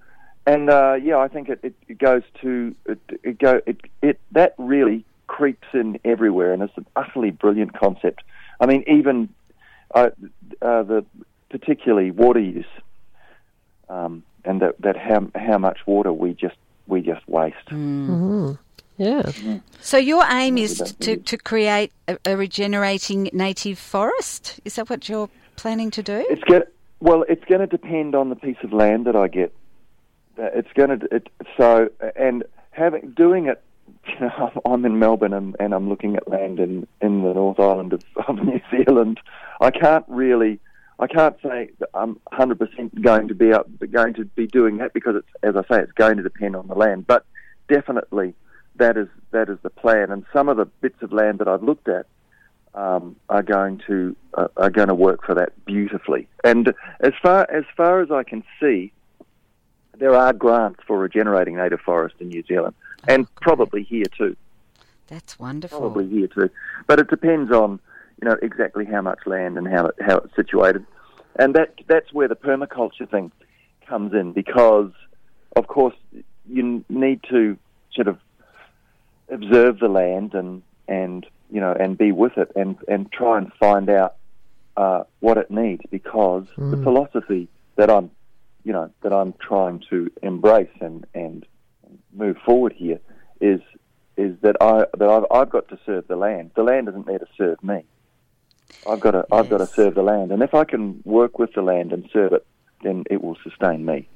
and 0.47 0.71
uh, 0.71 0.95
yeah, 1.03 1.19
I 1.19 1.29
think 1.29 1.49
it, 1.49 1.61
it, 1.63 1.75
it 1.89 1.99
goes 1.99 2.23
to 2.41 2.75
it, 2.87 2.99
it 3.23 3.39
go 3.39 3.61
it 3.67 3.81
it 4.03 4.19
that 4.33 4.55
really 4.59 5.05
creeps 5.27 5.69
in 5.75 5.99
everywhere, 6.05 6.53
and 6.53 6.63
it's 6.63 6.77
an 6.77 6.87
utterly 6.97 7.31
brilliant 7.31 7.75
concept. 7.75 8.23
I 8.61 8.67
mean, 8.67 8.85
even 8.87 9.29
uh, 9.95 10.11
uh, 10.63 10.83
the 10.83 11.05
particularly 11.51 12.11
water 12.11 12.41
use, 12.41 12.67
um, 13.89 14.23
and 14.45 14.63
that 14.63 14.81
that 14.81 14.97
how 14.97 15.29
how 15.35 15.59
much 15.59 15.87
water 15.87 16.13
we 16.13 16.33
just 16.33 16.57
we 16.87 17.03
just 17.03 17.29
waste. 17.29 17.69
Yeah. 18.99 19.31
So 19.81 19.97
your 19.97 20.25
aim 20.29 20.59
is 20.59 20.79
to, 21.01 21.17
to 21.17 21.37
create 21.39 21.93
a, 22.09 22.19
a 22.27 22.37
regenerating 22.37 23.31
native 23.33 23.79
forest. 23.79 24.61
Is 24.65 24.75
that 24.77 24.91
what 24.91 25.09
you're 25.09 25.31
planning 25.57 25.91
to 25.93 26.03
do? 26.03 26.27
It's 26.29 26.43
going 26.45 26.63
well. 27.01 27.25
It's 27.29 27.45
going 27.45 27.61
to 27.61 27.67
depend 27.69 28.15
on 28.15 28.29
the 28.29 28.37
piece 28.37 28.57
of 28.65 28.73
land 28.73 29.07
that 29.07 29.15
I 29.17 29.29
get. 29.29 29.53
Uh, 30.39 30.51
It's 30.55 30.73
going 30.75 30.99
to 30.99 31.09
it, 31.15 31.29
so 31.57 31.89
and 32.17 32.45
having 32.73 33.11
doing 33.17 33.47
it. 33.47 33.63
You 34.09 34.21
know, 34.21 34.29
I'm- 34.39 34.61
I'm 34.65 34.85
in 34.87 34.99
Melbourne 34.99 35.33
and, 35.35 35.55
and 35.61 35.75
I'm 35.75 35.89
looking 35.89 36.17
at 36.17 36.29
land 36.29 36.59
in, 36.61 36.87
in 37.03 37.23
the 37.23 37.35
North 37.35 37.59
Island 37.61 37.93
of, 37.93 38.03
of 38.29 38.37
New 38.43 38.61
Zealand. 38.71 39.19
I 39.61 39.71
can't 39.71 40.05
really, 40.09 40.61
I 40.99 41.07
can't 41.07 41.37
say 41.43 41.71
that 41.79 41.89
I'm 41.95 42.19
100% 42.33 43.03
going 43.03 43.29
to 43.29 43.35
be 43.35 43.53
up, 43.53 43.67
going 43.91 44.15
to 44.15 44.25
be 44.25 44.47
doing 44.47 44.79
that 44.79 44.93
because 44.95 45.17
it's, 45.17 45.29
as 45.43 45.57
I 45.57 45.63
say, 45.75 45.83
it's 45.83 45.93
going 45.93 46.17
to 46.19 46.23
depend 46.23 46.57
on 46.57 46.69
the 46.69 46.75
land. 46.75 47.07
But 47.07 47.25
definitely, 47.69 48.35
that 48.79 48.97
is 48.97 49.09
that 49.31 49.49
is 49.49 49.59
the 49.63 49.71
plan. 49.71 50.11
And 50.11 50.25
some 50.33 50.49
of 50.49 50.57
the 50.57 50.67
bits 50.67 51.03
of 51.03 51.13
land 51.13 51.39
that 51.39 51.49
I've 51.49 51.63
looked 51.63 51.89
at 51.89 52.07
um, 52.75 53.17
are 53.29 53.43
going 53.43 53.81
to 53.87 54.17
uh, 54.35 54.49
are 54.57 54.71
going 54.71 54.89
to 54.89 54.95
work 54.95 55.25
for 55.25 55.35
that 55.35 55.53
beautifully. 55.65 56.29
And 56.45 56.75
as 57.01 57.13
far 57.23 57.49
as 57.51 57.65
far 57.77 58.01
as 58.01 58.11
I 58.11 58.23
can 58.23 58.43
see, 58.61 58.93
there 59.99 60.15
are 60.15 60.33
grants 60.33 60.81
for 60.87 60.99
regenerating 60.99 61.57
native 61.57 61.81
forest 61.81 62.17
in 62.21 62.29
New 62.29 62.43
Zealand, 62.45 62.75
and 63.07 63.33
probably 63.37 63.83
here 63.83 64.07
too. 64.17 64.37
That's 65.09 65.39
wonderful. 65.39 65.81
Probably 65.81 66.09
here 66.09 66.29
too. 66.29 66.51
But 66.87 67.01
it 67.01 67.09
depends 67.09 67.53
on 67.53 67.81
you 68.21 68.29
know 68.29 68.37
exactly 68.43 68.85
how 68.85 69.03
much 69.03 69.21
land 69.27 69.59
and 69.59 69.67
how 69.67 69.87
it, 69.87 69.97
how 70.01 70.19
it's 70.19 70.35
situated, 70.37 70.87
and 71.37 71.55
that 71.55 71.75
that's 71.87 72.13
where 72.13 72.29
the 72.29 72.37
permaculture 72.37 73.09
thing 73.11 73.33
comes 73.87 74.13
in 74.13 74.33
because, 74.33 74.91
of 75.57 75.67
course, 75.67 75.95
you 76.49 76.85
need 76.89 77.21
to 77.31 77.57
sort 77.95 78.07
of 78.07 78.19
observe 79.31 79.79
the 79.79 79.89
land 79.89 80.35
and 80.35 80.63
and 80.87 81.27
you 81.51 81.61
know 81.61 81.75
and 81.79 81.99
be 81.99 82.13
with 82.13 82.37
it 82.37 82.51
and 82.57 82.77
and 82.89 83.11
try 83.13 83.39
and 83.39 83.53
find 83.55 83.89
out 83.91 84.17
uh, 84.77 85.03
what 85.21 85.39
it 85.39 85.51
needs 85.51 85.83
because 85.91 86.47
the 86.71 86.77
philosophy 86.77 87.49
that 87.77 87.91
I'm 87.91 88.11
you 88.65 88.73
know 88.73 88.91
that 89.03 89.13
I'm 89.13 89.35
trying 89.41 89.83
to 89.91 90.11
embrace 90.23 90.69
and 90.81 91.07
and 91.15 91.45
move 92.13 92.37
forward 92.45 92.73
here 92.77 93.01
is 93.41 93.61
is 94.17 94.37
that 94.43 94.57
I 94.61 94.85
that 94.99 95.09
I've, 95.09 95.25
I've 95.31 95.51
got 95.51 95.69
to 95.69 95.79
serve 95.87 96.09
the 96.09 96.17
land. 96.17 96.51
The 96.57 96.63
land 96.63 96.89
isn't 96.89 97.07
there 97.07 97.19
to 97.19 97.27
serve 97.37 97.63
me. 97.63 97.85
I've 98.87 99.01
got 99.01 99.13
to 99.13 99.25
I've 99.33 99.49
got 99.49 99.59
to 99.59 99.69
serve 99.77 99.95
the 99.95 100.03
land, 100.03 100.33
and 100.33 100.43
if 100.43 100.55
I 100.55 100.65
can 100.65 101.01
work 101.05 101.39
with 101.39 101.53
the 101.55 101.63
land 101.63 101.93
and 101.93 102.09
serve 102.13 102.33
it, 102.33 102.47
then 102.83 103.05
it 103.11 103.23
will 103.23 103.37
sustain 103.43 103.85
me. 103.85 104.09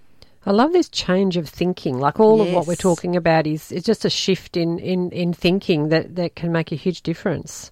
I 0.45 0.51
love 0.51 0.73
this 0.73 0.89
change 0.89 1.37
of 1.37 1.49
thinking. 1.49 1.99
Like 2.01 2.19
all 2.19 2.41
of 2.41 2.53
what 2.53 2.67
we're 2.67 2.75
talking 2.75 3.15
about 3.17 3.47
is 3.47 3.71
is 3.71 3.85
just 3.85 4.05
a 4.05 4.11
shift 4.11 4.57
in, 4.57 4.79
in, 4.79 5.11
in 5.11 5.33
thinking 5.33 5.89
that, 5.91 6.17
that 6.17 6.35
can 6.35 6.51
make 6.53 6.73
a 6.73 6.75
huge 6.77 7.03
difference. 7.03 7.71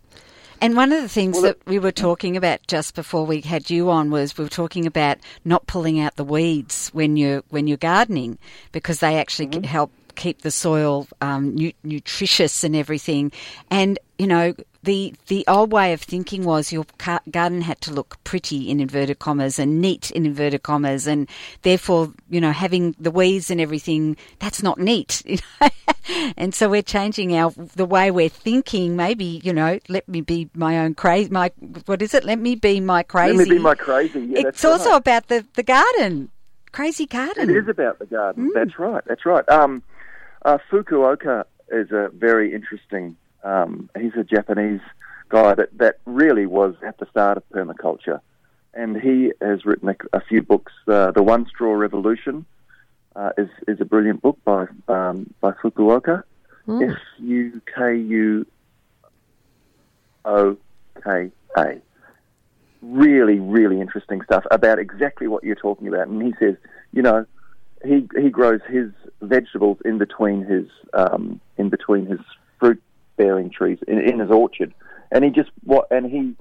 And 0.62 0.76
one 0.76 0.92
of 0.92 1.00
the 1.02 1.08
things 1.08 1.34
Well, 1.36 1.42
that 1.44 1.58
we 1.66 1.78
were 1.78 1.90
talking 1.90 2.36
about 2.36 2.60
just 2.66 2.94
before 2.94 3.24
we 3.24 3.40
had 3.40 3.70
you 3.70 3.90
on 3.90 4.10
was 4.10 4.36
we 4.36 4.44
were 4.44 4.50
talking 4.50 4.84
about 4.86 5.16
not 5.44 5.66
pulling 5.66 5.98
out 5.98 6.16
the 6.16 6.24
weeds 6.24 6.90
when 6.90 7.16
you're 7.16 7.42
when 7.48 7.66
you're 7.66 7.78
gardening 7.78 8.38
because 8.72 9.00
they 9.00 9.18
actually 9.18 9.48
Mm-hmm. 9.48 9.64
help 9.64 9.90
keep 10.14 10.43
the 10.43 10.50
soil 10.50 11.07
um, 11.21 11.55
nu- 11.55 11.73
nutritious 11.83 12.64
and 12.64 12.75
everything. 12.76 13.33
And 13.71 13.99
you 14.19 14.26
know, 14.26 14.55
the 14.83 15.14
the 15.29 15.45
old 15.47 15.73
way 15.73 15.93
of 15.93 16.00
thinking 16.00 16.45
was 16.45 16.73
your 16.73 16.85
garden 17.31 17.61
had 17.61 17.81
to 17.83 17.93
look 17.93 18.23
pretty 18.25 18.71
in 18.71 18.81
inverted 18.81 19.19
commas 19.19 19.59
and 19.59 19.81
neat 19.81 20.11
in 20.11 20.25
inverted 20.25 20.62
commas, 20.62 21.07
and 21.07 21.29
therefore, 21.62 22.12
you 22.29 22.40
know, 22.40 22.52
having 22.52 22.95
the 22.99 23.11
weeds 23.11 23.50
and 23.50 23.61
everything 23.61 24.17
that's 24.38 24.62
not 24.62 24.79
neat. 24.79 25.23
You 25.31 25.38
know? 25.61 25.69
and 26.37 26.55
so 26.55 26.69
we're 26.69 26.83
changing 26.83 27.37
our 27.37 27.52
the 27.76 27.85
way 27.85 28.11
we're 28.11 28.29
thinking. 28.29 28.97
Maybe 28.97 29.40
you 29.45 29.52
know, 29.52 29.79
let 29.88 30.09
me 30.09 30.23
be 30.23 30.49
my 30.55 30.79
own 30.79 30.95
crazy. 30.95 31.31
My 31.31 31.52
what 31.87 32.02
is 32.02 32.14
it? 32.14 32.25
Let 32.25 32.38
me 32.38 32.55
be 32.55 32.81
my 32.81 33.02
crazy. 33.02 33.37
Let 33.37 33.49
me 33.49 33.57
be 33.57 33.61
my 33.61 33.75
crazy. 33.75 34.21
Yeah, 34.21 34.49
it's 34.49 34.64
also 34.64 34.90
right. 34.90 34.97
about 34.97 35.29
the 35.29 35.47
the 35.55 35.62
garden, 35.62 36.31
crazy 36.73 37.07
garden. 37.07 37.50
It 37.50 37.57
is 37.57 37.69
about 37.69 37.99
the 37.99 38.07
garden. 38.07 38.50
Mm. 38.50 38.55
That's 38.55 38.79
right. 38.79 39.05
That's 39.07 39.26
right. 39.26 39.49
Um, 39.49 39.83
uh, 40.42 40.59
Fukuoka 40.70 41.44
is 41.70 41.90
a 41.90 42.11
very 42.12 42.54
interesting 42.54 43.16
um, 43.42 43.88
he's 43.99 44.14
a 44.16 44.25
Japanese 44.25 44.80
guy 45.28 45.54
that, 45.54 45.76
that 45.78 45.99
really 46.04 46.47
was 46.47 46.75
at 46.87 46.99
the 46.99 47.06
start 47.06 47.37
of 47.37 47.49
permaculture. 47.50 48.20
And 48.75 49.00
he 49.00 49.32
has 49.40 49.64
written 49.64 49.88
a, 49.88 49.97
a 50.12 50.20
few 50.20 50.42
books. 50.42 50.73
Uh, 50.87 51.11
the 51.11 51.23
One 51.23 51.47
Straw 51.47 51.73
Revolution 51.75 52.44
uh, 53.16 53.30
is, 53.38 53.49
is 53.66 53.80
a 53.80 53.85
brilliant 53.85 54.23
book 54.23 54.38
by, 54.44 54.66
um, 54.88 55.32
by 55.40 55.52
Fukuoka. 55.52 56.23
Mm. 56.68 56.92
F 56.92 56.99
U 57.18 57.61
K 57.75 57.97
U 57.97 58.47
O 60.25 60.56
K 61.02 61.30
A. 61.56 61.80
Really, 62.82 63.40
really 63.40 63.80
interesting 63.80 64.23
stuff 64.23 64.44
about 64.50 64.78
exactly 64.78 65.26
what 65.26 65.42
you're 65.42 65.56
talking 65.56 65.88
about. 65.88 66.09
And 66.09 66.23
he 66.23 66.35
says, 66.38 66.56
you 66.92 67.02
know, 67.02 67.26
he 67.84 68.08
he 68.20 68.30
grows 68.30 68.60
his 68.68 68.90
vegetables 69.22 69.78
in 69.84 69.99
between 69.99 70.44
his 70.44 70.66
um, 70.92 71.40
in 71.56 71.68
between 71.68 72.06
his 72.06 72.20
fruit 72.58 72.82
bearing 73.16 73.50
trees 73.50 73.78
in, 73.88 73.99
in 73.99 74.18
his 74.18 74.30
orchard, 74.30 74.75
and 75.10 75.25
he 75.25 75.30
just 75.30 75.50
what 75.64 75.87
and 75.90 76.06
he 76.06 76.34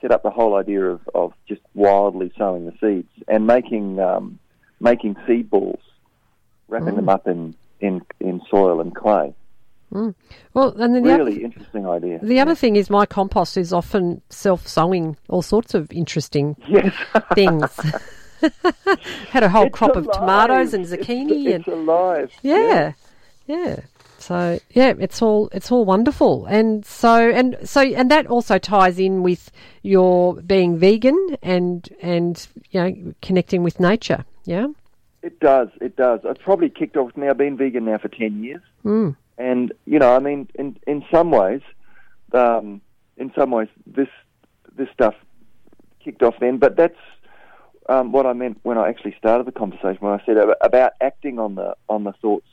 set 0.00 0.10
up 0.10 0.22
the 0.22 0.30
whole 0.30 0.56
idea 0.56 0.82
of, 0.82 1.00
of 1.14 1.32
just 1.46 1.60
wildly 1.74 2.32
sowing 2.38 2.64
the 2.66 2.72
seeds 2.80 3.10
and 3.28 3.46
making 3.46 3.98
um, 4.00 4.38
making 4.80 5.16
seed 5.26 5.50
balls, 5.50 5.80
wrapping 6.68 6.94
mm. 6.94 6.96
them 6.96 7.08
up 7.08 7.26
in, 7.26 7.54
in 7.80 8.02
in 8.20 8.40
soil 8.50 8.80
and 8.80 8.94
clay. 8.94 9.34
Mm. 9.92 10.14
Well, 10.54 10.68
and 10.78 10.94
then 10.94 11.02
the 11.02 11.16
really 11.16 11.32
other, 11.32 11.44
interesting 11.44 11.86
idea. 11.86 12.20
The 12.22 12.36
yeah. 12.36 12.42
other 12.42 12.54
thing 12.54 12.76
is 12.76 12.88
my 12.88 13.06
compost 13.06 13.56
is 13.56 13.72
often 13.72 14.22
self 14.30 14.66
sowing 14.66 15.16
all 15.28 15.42
sorts 15.42 15.74
of 15.74 15.90
interesting 15.92 16.56
yes. 16.68 16.94
things. 17.34 17.64
Had 19.30 19.42
a 19.42 19.48
whole 19.48 19.66
it's 19.66 19.76
crop 19.76 19.96
alive. 19.96 20.06
of 20.08 20.12
tomatoes 20.12 20.74
and 20.74 20.86
zucchini 20.86 21.46
it's, 21.46 21.58
it's 21.58 21.68
and 21.68 21.88
alive. 21.88 22.32
Yeah, 22.42 22.92
yeah. 23.46 23.56
yeah. 23.56 23.76
So 24.18 24.58
yeah, 24.72 24.92
it's 24.98 25.22
all 25.22 25.48
it's 25.50 25.72
all 25.72 25.86
wonderful, 25.86 26.44
and 26.44 26.84
so 26.84 27.30
and 27.30 27.56
so 27.64 27.80
and 27.80 28.10
that 28.10 28.26
also 28.26 28.58
ties 28.58 28.98
in 28.98 29.22
with 29.22 29.50
your 29.82 30.34
being 30.42 30.76
vegan 30.76 31.38
and 31.42 31.88
and 32.02 32.46
you 32.70 32.80
know 32.80 33.14
connecting 33.22 33.62
with 33.62 33.80
nature. 33.80 34.26
Yeah, 34.44 34.68
it 35.22 35.40
does. 35.40 35.68
It 35.80 35.96
does. 35.96 36.20
I've 36.28 36.38
probably 36.38 36.68
kicked 36.68 36.98
off 36.98 37.12
now. 37.16 37.32
Been 37.32 37.56
vegan 37.56 37.86
now 37.86 37.96
for 37.96 38.08
ten 38.08 38.44
years, 38.44 38.60
mm. 38.84 39.16
and 39.38 39.72
you 39.86 39.98
know, 39.98 40.14
I 40.14 40.18
mean, 40.18 40.48
in 40.54 40.76
in 40.86 41.02
some 41.10 41.30
ways, 41.30 41.62
um, 42.32 42.82
in 43.16 43.32
some 43.34 43.50
ways, 43.50 43.68
this 43.86 44.08
this 44.76 44.88
stuff 44.92 45.14
kicked 46.04 46.22
off 46.22 46.34
then. 46.40 46.58
But 46.58 46.76
that's 46.76 46.98
um, 47.90 48.12
what 48.12 48.24
I 48.24 48.32
meant 48.32 48.60
when 48.62 48.78
I 48.78 48.88
actually 48.88 49.16
started 49.18 49.46
the 49.46 49.52
conversation 49.52 49.98
when 49.98 50.18
I 50.18 50.24
said 50.24 50.36
about 50.60 50.92
acting 51.00 51.38
on 51.40 51.56
the 51.56 51.76
on 51.88 52.04
the 52.04 52.12
thoughts 52.12 52.46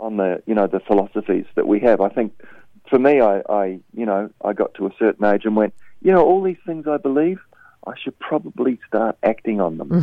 on 0.00 0.16
the 0.16 0.42
you 0.46 0.54
know 0.54 0.66
the 0.66 0.80
philosophies 0.80 1.44
that 1.54 1.68
we 1.68 1.80
have. 1.80 2.00
I 2.00 2.08
think 2.08 2.32
for 2.88 2.98
me, 2.98 3.20
I, 3.20 3.42
I 3.48 3.78
you 3.92 4.06
know 4.06 4.30
I 4.42 4.54
got 4.54 4.74
to 4.74 4.86
a 4.86 4.90
certain 4.98 5.24
age 5.26 5.44
and 5.44 5.54
went, 5.54 5.74
you 6.00 6.12
know, 6.12 6.24
all 6.24 6.42
these 6.42 6.56
things 6.64 6.88
I 6.88 6.96
believe, 6.96 7.40
I 7.86 7.92
should 8.02 8.18
probably 8.18 8.80
start 8.88 9.18
acting 9.22 9.60
on 9.60 9.76
them. 9.76 9.92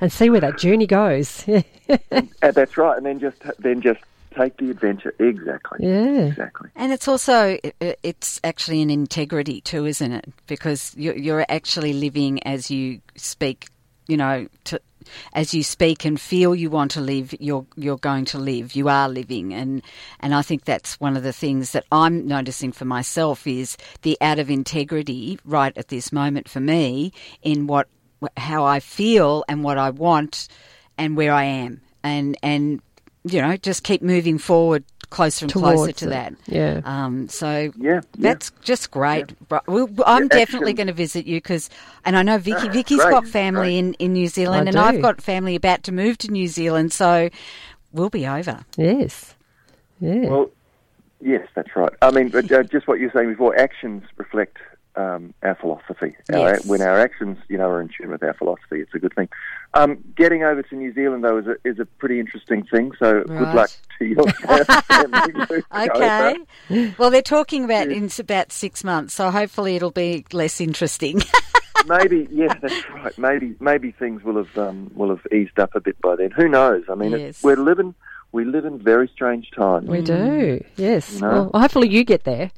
and 0.00 0.10
see 0.10 0.30
where 0.30 0.40
that 0.40 0.56
journey 0.58 0.86
goes. 0.86 1.44
and 1.46 2.30
that's 2.40 2.78
right, 2.78 2.96
and 2.96 3.04
then 3.04 3.20
just 3.20 3.42
then 3.58 3.82
just 3.82 4.00
take 4.36 4.56
the 4.58 4.70
adventure. 4.70 5.14
Exactly. 5.18 5.78
Yeah. 5.80 6.26
Exactly. 6.26 6.70
And 6.76 6.92
it's 6.92 7.08
also 7.08 7.58
it's 7.80 8.40
actually 8.44 8.82
an 8.82 8.90
integrity 8.90 9.60
too, 9.60 9.86
isn't 9.86 10.12
it? 10.12 10.32
Because 10.46 10.94
you're, 10.96 11.16
you're 11.16 11.46
actually 11.48 11.92
living 11.92 12.42
as 12.46 12.70
you 12.70 13.00
speak. 13.16 13.68
You 14.08 14.16
know, 14.16 14.46
to, 14.64 14.80
as 15.32 15.52
you 15.52 15.62
speak 15.64 16.04
and 16.04 16.20
feel 16.20 16.54
you 16.54 16.70
want 16.70 16.92
to 16.92 17.00
live, 17.00 17.34
you're 17.40 17.66
you're 17.74 17.98
going 17.98 18.24
to 18.26 18.38
live. 18.38 18.76
You 18.76 18.88
are 18.88 19.08
living, 19.08 19.52
and 19.52 19.82
and 20.20 20.34
I 20.34 20.42
think 20.42 20.64
that's 20.64 21.00
one 21.00 21.16
of 21.16 21.24
the 21.24 21.32
things 21.32 21.72
that 21.72 21.84
I'm 21.90 22.26
noticing 22.26 22.70
for 22.72 22.84
myself 22.84 23.46
is 23.46 23.76
the 24.02 24.16
out 24.20 24.38
of 24.38 24.48
integrity 24.48 25.38
right 25.44 25.76
at 25.76 25.88
this 25.88 26.12
moment 26.12 26.48
for 26.48 26.60
me 26.60 27.12
in 27.42 27.66
what 27.66 27.88
how 28.36 28.64
I 28.64 28.80
feel 28.80 29.44
and 29.48 29.64
what 29.64 29.78
I 29.78 29.90
want 29.90 30.48
and 30.96 31.16
where 31.16 31.32
I 31.32 31.44
am, 31.44 31.80
and 32.02 32.36
and 32.42 32.80
you 33.26 33.40
know 33.42 33.56
just 33.56 33.82
keep 33.82 34.02
moving 34.02 34.38
forward 34.38 34.84
closer 35.10 35.44
and 35.44 35.50
Towards 35.52 35.76
closer 35.76 35.92
to 35.92 36.06
it. 36.06 36.08
that. 36.10 36.34
Yeah. 36.46 36.80
Um, 36.84 37.28
so 37.28 37.70
Yeah. 37.78 38.00
that's 38.18 38.50
just 38.62 38.90
great. 38.90 39.32
Right. 39.48 39.62
Well, 39.68 39.88
I'm 40.04 40.24
Yeah, 40.24 40.28
definitely 40.28 40.72
going 40.72 40.88
to 40.88 40.92
visit 40.92 41.26
you 41.26 41.36
because, 41.36 41.70
and 42.04 42.16
I 42.16 42.22
know 42.22 42.38
Vicky. 42.38 42.66
Ah, 42.68 42.72
Vicky's 42.72 43.00
great, 43.00 43.12
got 43.12 43.26
family 43.28 43.68
great. 43.74 43.78
in, 43.78 43.94
in 43.94 44.12
New 44.14 44.26
Zealand, 44.26 44.68
I 44.68 44.70
and 44.70 44.76
I've 44.78 45.00
got 45.00 45.22
family 45.22 45.54
about 45.54 45.84
to 45.84 45.92
move 45.92 46.18
to 46.18 46.28
New 46.32 46.48
Zealand. 46.48 46.92
So 46.92 47.30
we'll 47.92 48.10
be 48.10 48.26
over. 48.26 48.64
Yes. 48.76 49.36
Yeah. 50.00 50.28
Well, 50.28 50.50
yes, 51.20 51.46
that's 51.54 51.74
right. 51.76 51.92
I 52.02 52.10
mean, 52.10 52.28
but 52.30 52.50
uh, 52.50 52.64
just 52.64 52.88
what 52.88 52.98
you 52.98 53.06
were 53.06 53.12
saying 53.20 53.30
before, 53.30 53.56
actions 53.56 54.02
reflect 54.16 54.56
um, 54.96 55.34
our 55.42 55.54
philosophy. 55.54 56.16
Our, 56.32 56.58
when 56.60 56.82
our 56.82 56.98
actions, 56.98 57.38
you 57.48 57.58
know, 57.58 57.68
are 57.68 57.80
in 57.80 57.88
tune 57.88 58.10
with 58.10 58.22
our 58.22 58.34
philosophy, 58.34 58.80
it's 58.80 58.94
a 58.94 58.98
good 58.98 59.14
thing. 59.14 59.28
Um, 59.74 59.98
getting 60.16 60.42
over 60.42 60.62
to 60.62 60.74
New 60.74 60.92
Zealand, 60.94 61.22
though, 61.22 61.38
is 61.38 61.46
a, 61.46 61.56
is 61.64 61.78
a 61.78 61.84
pretty 61.84 62.18
interesting 62.18 62.64
thing. 62.64 62.92
So 62.98 63.22
good 63.24 63.54
luck 63.54 63.70
to 63.98 64.04
your 64.04 64.24
family. 64.82 65.62
Okay. 65.76 66.36
over. 66.70 66.94
well, 66.98 67.10
they're 67.10 67.22
talking 67.22 67.64
about 67.64 67.88
in 67.88 68.10
about 68.18 68.52
six 68.52 68.82
months, 68.82 69.14
so 69.14 69.30
hopefully 69.30 69.76
it'll 69.76 69.90
be 69.90 70.24
less 70.32 70.60
interesting. 70.60 71.20
maybe, 71.86 72.26
yeah, 72.30 72.54
that's 72.60 72.90
right. 72.90 73.16
Maybe, 73.18 73.54
maybe 73.60 73.92
things 73.92 74.22
will 74.22 74.36
have 74.42 74.56
um, 74.58 74.90
will 74.94 75.10
have 75.10 75.26
eased 75.32 75.58
up 75.58 75.74
a 75.74 75.80
bit 75.80 76.00
by 76.00 76.16
then. 76.16 76.30
Who 76.30 76.48
knows? 76.48 76.84
I 76.88 76.94
mean, 76.94 77.12
Yes. 77.12 77.20
it's, 77.20 77.42
we're 77.42 77.56
living 77.56 77.94
we 78.32 78.44
live 78.44 78.64
in 78.64 78.78
very 78.78 79.08
strange 79.08 79.50
times. 79.50 79.88
we 79.88 80.02
do. 80.02 80.62
Yes. 80.76 81.20
No. 81.20 81.50
Well, 81.52 81.62
hopefully 81.62 81.88
you 81.88 82.04
get 82.04 82.24
there. 82.24 82.50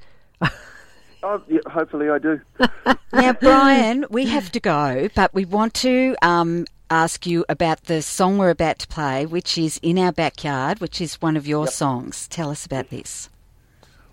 Oh, 1.23 1.43
yeah, 1.49 1.61
hopefully, 1.67 2.11
I 2.11 2.19
do. 2.19 2.41
now, 3.13 3.33
Brian, 3.33 4.05
we 4.11 4.27
have 4.27 4.53
to 4.53 4.61
go, 4.61 5.09
but 5.15 5.35
we 5.35 5.45
want 5.45 5.75
to 5.75 6.15
um, 6.23 6.67
ask 6.91 7.27
you 7.27 7.45
about 7.49 7.85
the 7.85 8.03
song 8.03 8.39
we're 8.39 8.51
about 8.51 8.79
to 8.81 8.89
play, 8.89 9.27
which 9.27 9.59
is 9.59 9.79
In 9.83 9.99
Our 9.99 10.13
Backyard, 10.13 10.81
which 10.81 11.01
is 11.01 11.21
one 11.21 11.37
of 11.37 11.47
your 11.47 11.67
songs. 11.67 12.29
Tell 12.29 12.51
us 12.51 12.65
about 12.65 12.91
this. 12.91 13.29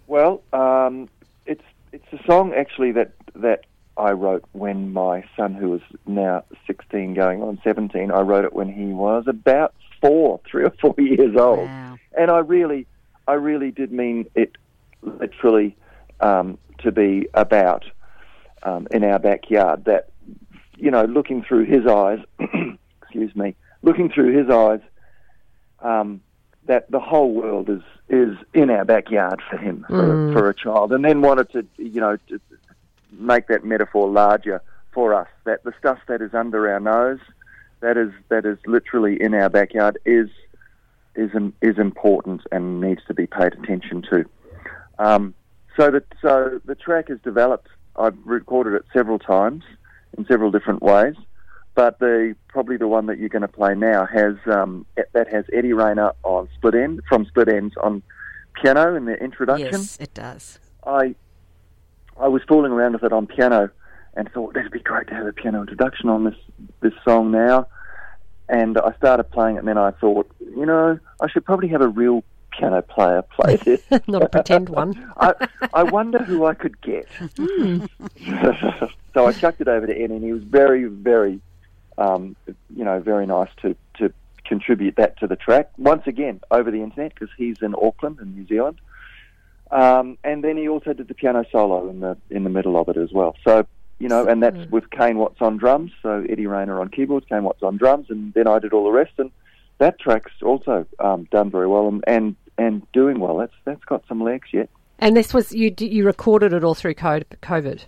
Well, 0.07 0.41
um, 0.53 1.09
it's 1.45 1.63
it's 1.91 2.05
a 2.11 2.23
song 2.25 2.53
actually 2.53 2.91
that 2.93 3.11
that 3.35 3.65
I 3.97 4.11
wrote 4.11 4.43
when 4.51 4.93
my 4.93 5.23
son, 5.35 5.53
who 5.53 5.75
is 5.75 5.81
now 6.05 6.43
sixteen, 6.67 7.13
going 7.13 7.41
on 7.41 7.59
seventeen, 7.63 8.11
I 8.11 8.21
wrote 8.21 8.45
it 8.45 8.53
when 8.53 8.71
he 8.71 8.85
was 8.85 9.25
about 9.27 9.73
four, 10.01 10.39
three 10.49 10.63
or 10.63 10.73
four 10.81 10.95
years 10.97 11.35
old, 11.35 11.67
Wow. 11.67 11.97
and 12.17 12.29
I 12.29 12.39
really, 12.39 12.85
I 13.27 13.33
really 13.33 13.71
did 13.71 13.91
mean 13.91 14.25
it 14.35 14.53
literally 15.01 15.75
um, 16.19 16.57
to 16.79 16.91
be 16.91 17.27
about 17.33 17.85
um, 18.63 18.87
in 18.91 19.03
our 19.03 19.19
backyard. 19.19 19.85
That 19.85 20.09
you 20.77 20.91
know, 20.91 21.05
looking 21.05 21.43
through 21.43 21.65
his 21.65 21.85
eyes, 21.85 22.19
excuse 23.01 23.35
me, 23.35 23.55
looking 23.81 24.09
through 24.09 24.37
his 24.37 24.49
eyes, 24.49 24.81
um, 25.79 26.21
that 26.65 26.89
the 26.91 26.99
whole 26.99 27.33
world 27.33 27.69
is 27.69 27.81
is 28.09 28.37
in 28.53 28.69
our 28.69 28.85
backyard 28.85 29.41
for 29.49 29.57
him 29.57 29.85
for, 29.87 30.33
for 30.33 30.49
a 30.49 30.53
child, 30.53 30.91
and 30.91 31.03
then 31.03 31.21
wanted 31.21 31.51
to 31.51 31.65
you 31.77 32.01
know 32.01 32.17
to 32.27 32.39
make 33.11 33.47
that 33.47 33.63
metaphor 33.63 34.09
larger 34.09 34.61
for 34.91 35.13
us. 35.13 35.27
That 35.45 35.63
the 35.63 35.73
stuff 35.79 35.99
that 36.07 36.21
is 36.21 36.33
under 36.33 36.71
our 36.71 36.79
nose, 36.79 37.19
that 37.79 37.97
is 37.97 38.11
that 38.29 38.45
is 38.45 38.57
literally 38.65 39.21
in 39.21 39.33
our 39.33 39.49
backyard, 39.49 39.99
is 40.05 40.29
is 41.15 41.31
is 41.61 41.77
important 41.77 42.41
and 42.51 42.81
needs 42.81 43.01
to 43.07 43.13
be 43.13 43.27
paid 43.27 43.53
attention 43.53 44.01
to. 44.09 44.25
Um, 44.97 45.33
so 45.77 45.91
that 45.91 46.05
so 46.21 46.59
the 46.65 46.75
track 46.75 47.09
is 47.09 47.19
developed. 47.21 47.67
I've 47.97 48.17
recorded 48.25 48.73
it 48.73 48.83
several 48.93 49.19
times 49.19 49.63
in 50.17 50.25
several 50.25 50.51
different 50.51 50.81
ways, 50.81 51.15
but 51.75 51.99
the 51.99 52.35
probably 52.47 52.77
the 52.77 52.87
one 52.87 53.05
that 53.07 53.17
you're 53.19 53.29
going 53.29 53.41
to 53.41 53.47
play 53.47 53.75
now 53.75 54.05
has 54.05 54.35
um, 54.47 54.85
that 55.13 55.31
has 55.31 55.45
Eddie 55.53 55.73
Rayner 55.73 56.11
on 56.23 56.49
split 56.55 56.75
end 56.75 57.01
from 57.07 57.25
Split 57.25 57.47
Enz 57.47 57.71
on 57.81 58.01
piano 58.61 58.95
in 58.95 59.05
the 59.05 59.15
introduction. 59.15 59.71
Yes, 59.71 59.97
it 59.99 60.13
does. 60.13 60.59
I 60.85 61.15
I 62.19 62.27
was 62.27 62.41
fooling 62.47 62.71
around 62.71 62.93
with 62.93 63.03
it 63.03 63.13
on 63.13 63.27
piano 63.27 63.69
and 64.15 64.31
thought 64.31 64.53
that'd 64.53 64.71
be 64.71 64.79
great 64.79 65.07
to 65.07 65.13
have 65.13 65.27
a 65.27 65.33
piano 65.33 65.61
introduction 65.61 66.09
on 66.09 66.23
this 66.23 66.35
this 66.81 66.93
song 67.03 67.31
now. 67.31 67.67
and 68.47 68.77
I 68.77 68.93
started 68.97 69.25
playing 69.25 69.55
it, 69.55 69.59
and 69.59 69.67
then 69.67 69.77
I 69.77 69.91
thought, 69.91 70.29
you 70.39 70.65
know, 70.65 70.99
I 71.21 71.27
should 71.29 71.45
probably 71.45 71.67
have 71.69 71.81
a 71.81 71.87
real 71.87 72.23
piano 72.57 72.81
player 72.81 73.21
play 73.21 73.55
this. 73.65 73.83
Not 74.07 74.23
a 74.23 74.29
pretend 74.29 74.69
one. 74.69 75.11
I, 75.17 75.33
I 75.73 75.83
wonder 75.83 76.19
who 76.19 76.45
I 76.45 76.53
could 76.53 76.79
get. 76.81 77.07
so 79.13 79.25
I 79.25 79.33
chucked 79.33 79.61
it 79.61 79.67
over 79.67 79.87
to 79.87 79.93
Ed, 79.93 80.11
and 80.11 80.23
he 80.23 80.33
was 80.33 80.43
very, 80.43 80.85
very, 80.85 81.39
um, 81.97 82.35
you 82.75 82.83
know, 82.83 82.99
very 82.99 83.25
nice 83.25 83.49
to, 83.61 83.75
to 83.97 84.13
contribute 84.45 84.95
that 84.97 85.17
to 85.19 85.27
the 85.27 85.35
track. 85.35 85.71
Once 85.77 86.03
again, 86.07 86.41
over 86.51 86.71
the 86.71 86.81
internet, 86.81 87.13
because 87.13 87.29
he's 87.37 87.61
in 87.61 87.75
Auckland 87.75 88.19
in 88.19 88.35
New 88.35 88.47
Zealand. 88.47 88.79
Um, 89.71 90.17
and 90.23 90.43
then 90.43 90.57
he 90.57 90.69
also 90.69 90.93
did 90.93 91.07
the 91.07 91.15
piano 91.15 91.43
solo 91.51 91.89
in 91.89 91.99
the 91.99 92.15
in 92.29 92.43
the 92.43 92.51
middle 92.51 92.77
of 92.77 92.87
it 92.87 92.97
as 92.97 93.11
well. 93.11 93.35
So 93.43 93.65
you 93.99 94.09
know, 94.09 94.27
and 94.27 94.43
that's 94.43 94.69
with 94.69 94.89
Kane 94.91 95.17
Watts 95.17 95.41
on 95.41 95.57
drums. 95.57 95.91
So 96.03 96.25
Eddie 96.29 96.47
Rayner 96.47 96.79
on 96.79 96.89
keyboards, 96.89 97.25
Kane 97.27 97.43
Watts 97.43 97.63
on 97.63 97.77
drums, 97.77 98.07
and 98.09 98.33
then 98.33 98.47
I 98.47 98.59
did 98.59 98.73
all 98.73 98.83
the 98.83 98.91
rest. 98.91 99.13
And 99.17 99.31
that 99.77 99.99
track's 99.99 100.31
also 100.43 100.85
um, 100.99 101.27
done 101.31 101.49
very 101.49 101.67
well 101.67 101.87
and, 101.87 102.03
and 102.07 102.35
and 102.57 102.89
doing 102.91 103.19
well. 103.19 103.37
That's 103.37 103.53
that's 103.65 103.83
got 103.85 104.03
some 104.07 104.21
legs 104.23 104.49
yet. 104.51 104.69
And 104.99 105.15
this 105.15 105.33
was 105.33 105.51
you 105.53 105.73
you 105.77 106.05
recorded 106.05 106.53
it 106.53 106.63
all 106.63 106.75
through 106.75 106.95
COVID. 106.95 107.85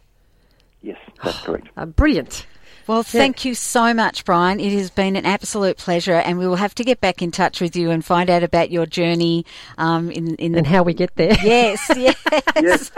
Yes, 0.81 0.97
that's 1.23 1.41
correct. 1.41 1.67
Uh, 1.77 1.85
brilliant. 1.85 2.45
Well, 2.87 3.03
thank 3.03 3.43
you 3.43 3.53
so 3.53 3.93
much, 3.93 4.23
Brian. 4.23 4.61
It 4.61 4.71
has 4.71 4.89
been 4.89 5.17
an 5.17 5.25
absolute 5.25 5.75
pleasure, 5.75 6.13
and 6.13 6.39
we 6.39 6.47
will 6.47 6.55
have 6.55 6.73
to 6.75 6.85
get 6.85 7.01
back 7.01 7.21
in 7.21 7.31
touch 7.31 7.59
with 7.59 7.75
you 7.75 7.91
and 7.91 8.03
find 8.03 8.29
out 8.29 8.43
about 8.43 8.71
your 8.71 8.85
journey 8.85 9.45
um, 9.77 10.09
in 10.09 10.35
in 10.35 10.55
And 10.55 10.65
how 10.65 10.83
we 10.83 10.93
get 10.93 11.13
there. 11.15 11.35
Yes, 11.43 11.85
yes. 11.97 12.15
Yes. 12.55 12.91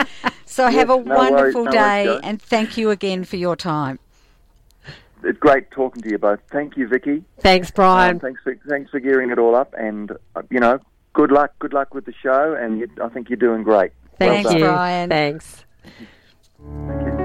So 0.45 0.67
have 0.67 0.91
a 0.91 0.95
Yes, 0.95 1.05
no 1.05 1.15
worries, 1.15 1.32
wonderful 1.32 1.65
no 1.65 1.71
day, 1.71 2.08
worries, 2.08 2.21
and 2.23 2.41
thank 2.41 2.77
you 2.77 2.91
again 2.91 3.23
for 3.23 3.38
your 3.38 3.55
time. 3.55 3.97
It's 5.23 5.39
great 5.39 5.71
talking 5.71 6.01
to 6.03 6.10
you 6.10 6.17
both. 6.17 6.39
Thank 6.51 6.77
you, 6.77 6.88
Vicky. 6.88 7.23
Thanks, 7.39 7.71
Brian. 7.71 8.15
Um, 8.15 8.19
thanks 8.19 8.41
for 8.43 8.55
thanks 8.67 8.91
for 8.91 8.99
gearing 8.99 9.32
it 9.32 9.39
all 9.39 9.55
up, 9.55 9.73
and 9.77 10.12
uh, 10.36 10.43
you 10.51 10.60
know, 10.60 10.79
good 11.13 11.32
luck, 11.32 11.54
good 11.60 11.74
luck 11.74 11.93
with 11.93 12.06
the 12.06 12.13
show, 12.13 12.56
and 12.60 12.80
you, 12.80 12.88
I 13.04 13.10
think 13.10 13.30
you're 13.30 13.38
doing 13.38 13.63
great. 13.63 13.91
Thank 14.17 14.48
Thanks, 14.48 14.54
you. 14.54 14.65
Brian. 14.65 15.10
Thanks. 15.10 15.65
Thank 16.62 17.08
you. 17.08 17.18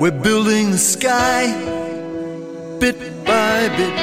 We're 0.00 0.10
building 0.10 0.72
the 0.72 0.78
sky, 0.78 1.46
bit 2.80 2.98
by 3.24 3.68
bit, 3.76 3.94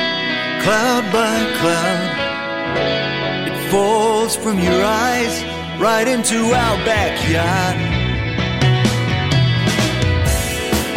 cloud 0.64 1.04
by 1.12 1.38
cloud. 1.60 3.48
It 3.48 3.70
falls 3.70 4.38
from 4.38 4.58
your 4.60 4.82
eyes 4.84 5.44
right 5.82 6.08
into 6.08 6.38
our 6.54 6.78
backyard. 6.86 7.76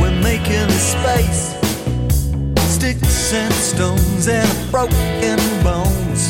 We're 0.00 0.22
making 0.22 0.54
a 0.54 0.80
space, 0.94 1.54
sticks 2.72 3.34
and 3.34 3.52
stones 3.52 4.28
and 4.28 4.70
broken 4.70 5.38
bones. 5.64 6.28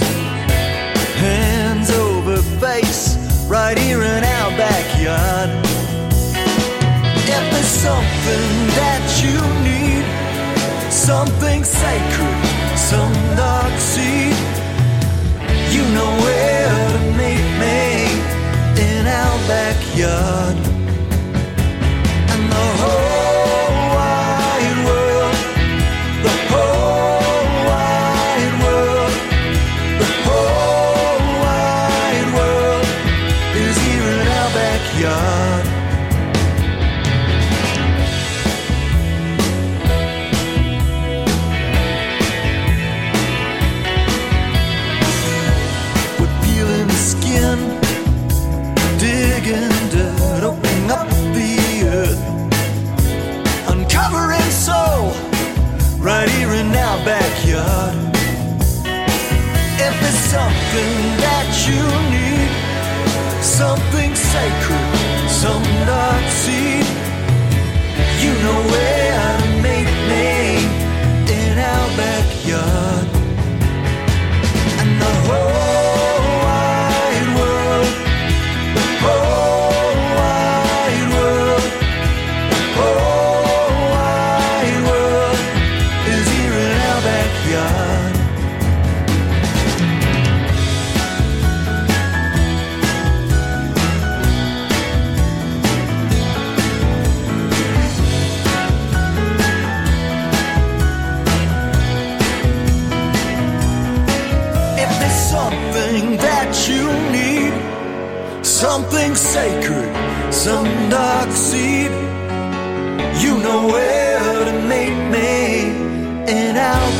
Hands 1.21 1.91
over 1.91 2.39
face, 2.59 3.15
right 3.47 3.77
here 3.77 4.03
in 4.03 4.25
our 4.25 4.51
backyard. 4.57 5.64
There's 7.55 7.67
something 7.67 8.67
that 8.81 9.05
you 9.23 9.39
need, 9.63 10.05
something 10.93 11.63
sacred, 11.63 12.77
some 12.77 13.13
dark 13.37 13.79
seed, 13.79 14.35
you 15.73 15.83
know 15.95 16.11
where 16.25 16.89
to 16.95 17.01
meet 17.15 17.47
me 17.63 18.91
in 18.91 19.07
our 19.07 19.39
backyard. 19.47 20.74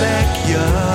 Backyard. 0.01 0.94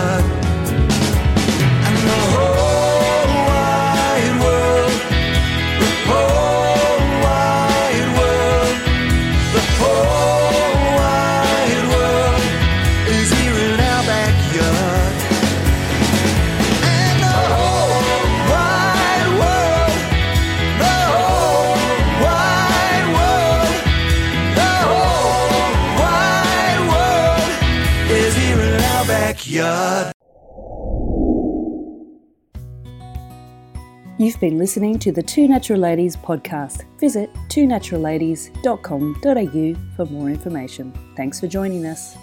You've 34.30 34.40
been 34.40 34.60
listening 34.60 35.00
to 35.00 35.12
the 35.12 35.24
Two 35.24 35.48
Natural 35.48 35.80
Ladies 35.80 36.16
podcast. 36.16 36.86
Visit 37.00 37.34
twonaturalladies.com.au 37.48 39.96
for 39.96 40.06
more 40.06 40.30
information. 40.30 40.94
Thanks 41.18 41.40
for 41.40 41.48
joining 41.48 41.88
us. 41.88 42.16